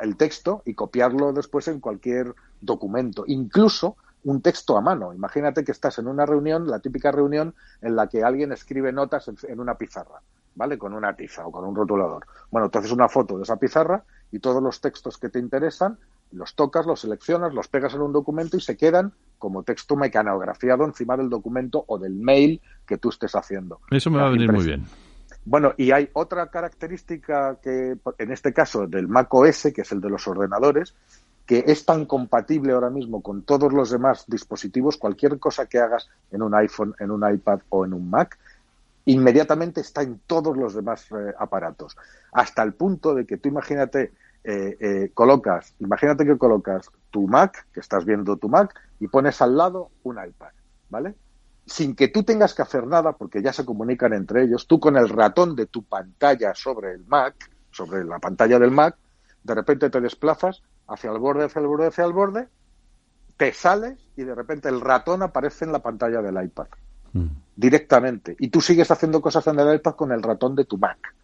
el 0.00 0.16
texto 0.16 0.62
y 0.64 0.74
copiarlo 0.74 1.32
después 1.32 1.68
en 1.68 1.80
cualquier 1.80 2.34
documento, 2.60 3.24
incluso 3.26 3.96
un 4.24 4.42
texto 4.42 4.76
a 4.76 4.80
mano. 4.80 5.14
Imagínate 5.14 5.64
que 5.64 5.72
estás 5.72 5.98
en 5.98 6.06
una 6.06 6.26
reunión, 6.26 6.68
la 6.68 6.80
típica 6.80 7.10
reunión 7.10 7.54
en 7.80 7.96
la 7.96 8.06
que 8.06 8.22
alguien 8.22 8.52
escribe 8.52 8.92
notas 8.92 9.28
en, 9.28 9.36
en 9.48 9.60
una 9.60 9.76
pizarra. 9.76 10.20
¿vale? 10.54 10.78
Con 10.78 10.92
una 10.94 11.14
tiza 11.14 11.46
o 11.46 11.52
con 11.52 11.64
un 11.64 11.74
rotulador. 11.74 12.26
Bueno, 12.50 12.68
tú 12.68 12.78
haces 12.78 12.92
una 12.92 13.08
foto 13.08 13.36
de 13.36 13.44
esa 13.44 13.56
pizarra 13.56 14.04
y 14.32 14.38
todos 14.38 14.62
los 14.62 14.80
textos 14.80 15.18
que 15.18 15.28
te 15.28 15.38
interesan 15.38 15.98
los 16.32 16.54
tocas, 16.54 16.86
los 16.86 17.00
seleccionas, 17.00 17.54
los 17.54 17.68
pegas 17.68 17.94
en 17.94 18.02
un 18.02 18.12
documento 18.12 18.56
y 18.56 18.60
se 18.60 18.76
quedan 18.76 19.12
como 19.38 19.62
texto 19.62 19.96
mecanografiado 19.96 20.84
encima 20.84 21.16
del 21.16 21.30
documento 21.30 21.84
o 21.86 21.98
del 21.98 22.14
mail 22.14 22.60
que 22.86 22.98
tú 22.98 23.08
estés 23.08 23.34
haciendo. 23.34 23.80
Eso 23.90 24.10
me 24.10 24.18
va 24.18 24.28
a 24.28 24.30
venir 24.30 24.52
muy 24.52 24.64
bien. 24.64 24.84
Bueno, 25.44 25.72
y 25.76 25.90
hay 25.90 26.10
otra 26.12 26.48
característica 26.48 27.56
que, 27.62 27.96
en 28.18 28.32
este 28.32 28.52
caso, 28.52 28.86
del 28.86 29.08
Mac 29.08 29.32
OS, 29.32 29.68
que 29.74 29.80
es 29.80 29.92
el 29.92 30.00
de 30.00 30.10
los 30.10 30.28
ordenadores, 30.28 30.94
que 31.46 31.64
es 31.66 31.84
tan 31.84 32.04
compatible 32.04 32.72
ahora 32.72 32.90
mismo 32.90 33.22
con 33.22 33.42
todos 33.42 33.72
los 33.72 33.90
demás 33.90 34.24
dispositivos, 34.28 34.98
cualquier 34.98 35.38
cosa 35.38 35.66
que 35.66 35.78
hagas 35.78 36.08
en 36.30 36.42
un 36.42 36.54
iPhone, 36.54 36.94
en 37.00 37.10
un 37.10 37.28
iPad 37.28 37.60
o 37.70 37.84
en 37.84 37.94
un 37.94 38.08
Mac, 38.08 38.38
inmediatamente 39.06 39.80
está 39.80 40.02
en 40.02 40.20
todos 40.26 40.56
los 40.56 40.74
demás 40.74 41.06
eh, 41.10 41.34
aparatos. 41.38 41.96
Hasta 42.32 42.62
el 42.62 42.74
punto 42.74 43.14
de 43.14 43.26
que 43.26 43.38
tú 43.38 43.48
imagínate, 43.48 44.12
eh, 44.42 44.76
eh, 44.80 45.10
colocas, 45.12 45.74
imagínate 45.80 46.24
que 46.24 46.38
colocas 46.38 46.90
tu 47.10 47.26
Mac, 47.26 47.66
que 47.72 47.80
estás 47.80 48.04
viendo 48.04 48.36
tu 48.36 48.48
Mac, 48.48 48.74
y 48.98 49.08
pones 49.08 49.40
al 49.42 49.56
lado 49.56 49.90
un 50.02 50.16
iPad, 50.24 50.52
¿vale? 50.88 51.14
Sin 51.66 51.94
que 51.94 52.08
tú 52.08 52.22
tengas 52.22 52.54
que 52.54 52.62
hacer 52.62 52.86
nada, 52.86 53.12
porque 53.12 53.42
ya 53.42 53.52
se 53.52 53.64
comunican 53.64 54.12
entre 54.12 54.44
ellos, 54.44 54.66
tú 54.66 54.80
con 54.80 54.96
el 54.96 55.08
ratón 55.08 55.54
de 55.54 55.66
tu 55.66 55.84
pantalla 55.84 56.54
sobre 56.54 56.92
el 56.92 57.04
Mac, 57.06 57.34
sobre 57.70 58.04
la 58.04 58.18
pantalla 58.18 58.58
del 58.58 58.70
Mac, 58.70 58.96
de 59.42 59.54
repente 59.54 59.90
te 59.90 60.00
desplazas 60.00 60.62
hacia 60.88 61.10
el 61.10 61.18
borde, 61.18 61.44
hacia 61.44 61.60
el 61.60 61.66
borde, 61.66 61.86
hacia 61.86 62.04
el 62.04 62.12
borde, 62.12 62.48
te 63.36 63.52
sales 63.52 63.98
y 64.16 64.24
de 64.24 64.34
repente 64.34 64.68
el 64.68 64.80
ratón 64.80 65.22
aparece 65.22 65.64
en 65.64 65.72
la 65.72 65.78
pantalla 65.78 66.20
del 66.20 66.44
iPad. 66.44 66.66
Mm. 67.12 67.26
Directamente. 67.56 68.36
Y 68.38 68.48
tú 68.48 68.60
sigues 68.60 68.90
haciendo 68.90 69.20
cosas 69.20 69.46
en 69.46 69.58
el 69.58 69.76
iPad 69.76 69.94
con 69.94 70.12
el 70.12 70.22
ratón 70.22 70.54
de 70.54 70.64
tu 70.64 70.78
Mac. 70.78 71.14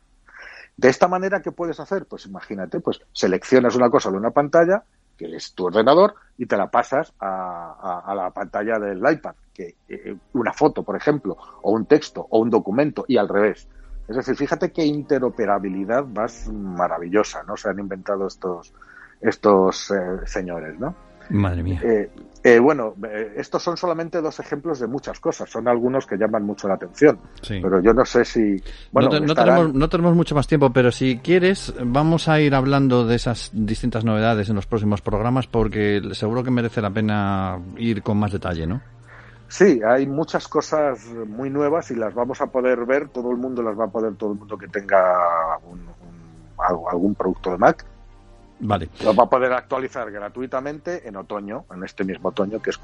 De 0.77 0.89
esta 0.89 1.09
manera, 1.09 1.41
¿qué 1.41 1.53
puedes 1.53 1.81
hacer? 1.81 2.07
Pues 2.07 2.27
imagínate, 2.27 2.81
pues 2.81 3.01
seleccionas 3.13 3.75
una 3.77 3.89
cosa 3.89 4.11
de 4.11 4.19
una 4.19 4.31
pantalla, 4.31 4.83
que 5.17 5.35
es 5.35 5.55
tu 5.55 5.67
ordenador, 5.67 6.15
y 6.37 6.47
te 6.47 6.57
la 6.57 6.71
pasas 6.71 7.15
a, 7.19 8.13
la 8.15 8.31
pantalla 8.31 8.79
del 8.79 8.99
iPad, 8.99 9.35
que 9.55 9.77
eh, 9.89 10.17
una 10.35 10.53
foto, 10.53 10.83
por 10.83 10.97
ejemplo, 10.97 11.37
o 11.63 11.73
un 11.73 11.87
texto, 11.87 12.27
o 12.29 12.41
un 12.41 12.51
documento, 12.51 13.07
y 13.09 13.17
al 13.17 13.29
revés. 13.29 13.67
Es 14.07 14.17
decir, 14.17 14.37
fíjate 14.37 14.71
qué 14.71 14.85
interoperabilidad 14.85 16.05
más 16.05 16.49
maravillosa, 16.53 17.43
¿no? 17.43 17.57
Se 17.57 17.71
han 17.71 17.79
inventado 17.79 18.27
estos, 18.27 18.73
estos 19.21 19.91
eh, 19.91 20.27
señores, 20.27 20.79
¿no? 20.79 20.95
Madre 21.31 21.63
mía. 21.63 21.81
Eh, 21.83 22.11
eh, 22.47 22.61
bueno, 22.61 22.95
estos 23.35 23.61
son 23.61 23.77
solamente 23.77 24.21
dos 24.21 24.39
ejemplos 24.39 24.79
de 24.79 24.87
muchas 24.87 25.19
cosas. 25.19 25.51
Son 25.51 25.67
algunos 25.67 26.07
que 26.07 26.17
llaman 26.17 26.45
mucho 26.45 26.69
la 26.69 26.75
atención. 26.75 27.19
Pero 27.49 27.83
yo 27.83 27.93
no 27.93 28.05
sé 28.05 28.25
si. 28.25 28.63
Bueno, 28.93 29.09
no, 29.19 29.35
tenemos, 29.35 29.75
no, 29.75 29.89
tenemos, 29.89 30.15
mucho 30.15 30.37
más 30.37 30.47
tiempo, 30.47 30.73
pero 30.73 30.93
si 30.93 31.19
quieres, 31.19 31.75
vamos 31.85 32.29
a 32.29 32.41
ir 32.41 32.55
hablando 32.55 33.05
de 33.05 33.17
esas 33.17 33.51
distintas 33.53 34.05
novedades 34.05 34.49
en 34.49 34.55
los 34.55 34.67
próximos 34.69 35.01
programas 35.03 35.49
porque 35.49 36.01
seguro 36.13 36.45
que 36.45 36.53
merece 36.53 36.81
la 36.81 36.91
pena 36.91 37.59
ir 37.79 38.01
con 38.05 38.17
más 38.17 38.31
detalle, 38.31 38.65
¿no? 38.65 38.81
Sí, 39.49 39.81
hay 39.85 40.07
muchas 40.07 40.47
cosas 40.47 41.05
muy 41.27 41.51
nuevas 41.51 41.91
y 41.91 41.97
las 41.97 42.15
vamos 42.15 42.41
a 42.41 42.47
poder 42.47 42.87
ver. 42.87 43.09
Todo 43.09 43.33
el 43.33 43.39
mundo 43.39 43.61
las 43.61 43.77
va 43.77 43.87
a 43.87 43.91
poder, 43.91 44.15
todo 44.15 44.31
el 44.31 44.39
mundo 44.39 44.57
que 44.57 44.69
tenga 44.69 45.17
algún 46.93 47.17
producto 47.17 47.51
de 47.51 47.59
Mac 47.59 47.85
Vale. 48.61 48.89
Lo 49.03 49.15
va 49.15 49.25
a 49.25 49.29
poder 49.29 49.53
actualizar 49.53 50.11
gratuitamente 50.11 51.07
en 51.09 51.17
otoño, 51.17 51.67
en 51.75 51.85
este 51.85 52.05
mismo 52.05 52.31
otoño, 52.31 52.61
que 52.61 52.71
es 52.71 52.79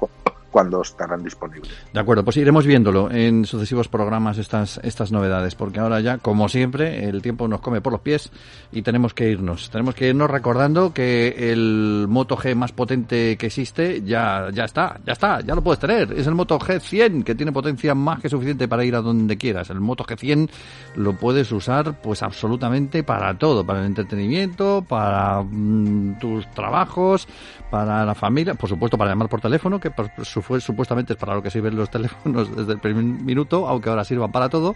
cuando 0.53 0.83
estarán 0.83 1.23
disponibles. 1.23 1.71
De 1.91 1.99
acuerdo, 1.99 2.23
pues 2.23 2.37
iremos 2.37 2.67
viéndolo 2.67 3.09
en 3.09 3.43
sucesivos 3.43 3.87
programas 3.87 4.37
estas, 4.37 4.79
estas 4.83 5.11
novedades, 5.11 5.55
porque 5.55 5.79
ahora 5.79 5.99
ya, 5.99 6.19
como 6.19 6.47
siempre, 6.47 7.09
el 7.09 7.23
tiempo 7.23 7.47
nos 7.47 7.59
come 7.59 7.81
por 7.81 7.91
los 7.91 8.01
pies 8.01 8.31
y 8.71 8.83
tenemos 8.83 9.15
que 9.15 9.31
irnos. 9.31 9.71
Tenemos 9.71 9.95
que 9.95 10.09
irnos 10.09 10.29
recordando 10.29 10.93
que 10.93 11.51
el 11.51 12.05
Moto 12.07 12.37
G 12.37 12.53
más 12.53 12.71
potente 12.71 13.35
que 13.35 13.47
existe 13.47 14.03
ya, 14.03 14.49
ya 14.53 14.65
está, 14.65 14.99
ya 15.03 15.13
está, 15.13 15.41
ya 15.41 15.55
lo 15.55 15.63
puedes 15.63 15.79
tener. 15.79 16.13
Es 16.13 16.27
el 16.27 16.35
Moto 16.35 16.59
G100, 16.59 17.23
que 17.23 17.33
tiene 17.33 17.51
potencia 17.51 17.95
más 17.95 18.21
que 18.21 18.29
suficiente 18.29 18.67
para 18.67 18.85
ir 18.85 18.95
a 18.95 19.01
donde 19.01 19.35
quieras. 19.37 19.71
El 19.71 19.79
Moto 19.79 20.03
G100 20.03 20.51
lo 20.97 21.17
puedes 21.17 21.51
usar 21.51 21.99
pues 21.99 22.21
absolutamente 22.21 23.03
para 23.03 23.35
todo, 23.39 23.65
para 23.65 23.79
el 23.79 23.87
entretenimiento, 23.87 24.85
para 24.87 25.41
mm, 25.41 26.19
tus 26.19 26.47
trabajos, 26.51 27.27
para 27.71 28.05
la 28.05 28.13
familia, 28.13 28.53
por 28.53 28.69
supuesto 28.69 28.99
para 28.99 29.09
llamar 29.09 29.29
por 29.29 29.41
teléfono, 29.41 29.79
que 29.79 29.89
por 29.89 30.11
su 30.23 30.42
fue 30.43 30.61
supuestamente 30.61 31.13
es 31.13 31.19
para 31.19 31.33
lo 31.33 31.41
que 31.41 31.49
sirven 31.49 31.75
los 31.75 31.89
teléfonos 31.91 32.55
desde 32.55 32.73
el 32.73 32.79
primer 32.79 33.03
minuto, 33.03 33.67
aunque 33.67 33.89
ahora 33.89 34.03
sirvan 34.03 34.31
para 34.31 34.49
todo, 34.49 34.75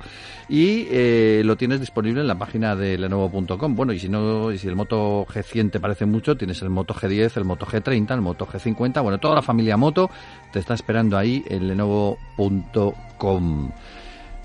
y 0.50 0.88
eh, 0.90 1.42
lo 1.46 1.56
tienes 1.58 1.80
disponible 1.80 2.22
en 2.22 2.28
la 2.28 2.36
página 2.36 2.76
de 2.76 2.98
lenovo.com. 2.98 3.76
Bueno, 3.76 3.94
y 3.94 4.00
si 4.00 4.10
no, 4.10 4.52
y 4.52 4.58
si 4.58 4.68
el 4.68 4.76
Moto 4.76 5.26
G100 5.28 5.72
te 5.72 5.80
parece 5.80 6.06
mucho, 6.06 6.36
tienes 6.36 6.62
el 6.62 6.70
Moto 6.70 6.94
G10, 6.94 7.38
el 7.38 7.46
Moto 7.46 7.66
G30, 7.66 8.14
el 8.14 8.22
Moto 8.22 8.48
G50, 8.48 9.04
bueno, 9.04 9.20
toda 9.20 9.36
la 9.36 9.42
familia 9.42 9.78
Moto 9.78 10.10
te 10.52 10.60
está 10.60 10.74
esperando 10.74 11.18
ahí 11.18 11.44
en 11.48 11.68
lenovo.com. 11.68 12.18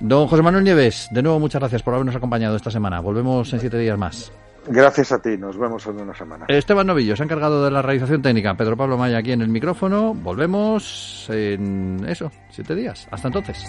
Don 0.01 0.27
José 0.27 0.43
Manuel 0.43 0.65
Nieves, 0.65 1.09
de 1.13 1.23
nuevo 1.23 1.39
muchas 1.39 1.61
gracias 1.61 1.83
por 1.83 1.95
habernos 1.95 2.17
acompañado 2.17 2.57
esta 2.57 2.73
semana. 2.73 2.99
Volvemos 3.01 3.53
en 3.53 3.61
siete 3.61 3.79
días 3.79 3.97
más. 3.97 4.33
Gracias 4.67 5.13
a 5.13 5.21
ti, 5.21 5.37
nos 5.37 5.59
vemos 5.59 5.87
en 5.87 6.01
una 6.01 6.15
semana. 6.15 6.47
Esteban 6.49 6.87
Novillo 6.87 7.17
se 7.17 7.23
ha 7.23 7.25
encargado 7.25 7.65
de 7.65 7.71
la 7.71 7.83
realización 7.83 8.23
técnica, 8.23 8.55
Pedro 8.55 8.77
Pablo 8.77 8.97
Maya 8.97 9.19
aquí 9.19 9.33
en 9.33 9.43
el 9.43 9.49
micrófono. 9.49 10.15
Volvemos 10.15 11.27
en 11.31 12.05
eso, 12.09 12.31
siete 12.51 12.75
días. 12.75 13.09
Hasta 13.11 13.29
entonces. 13.29 13.65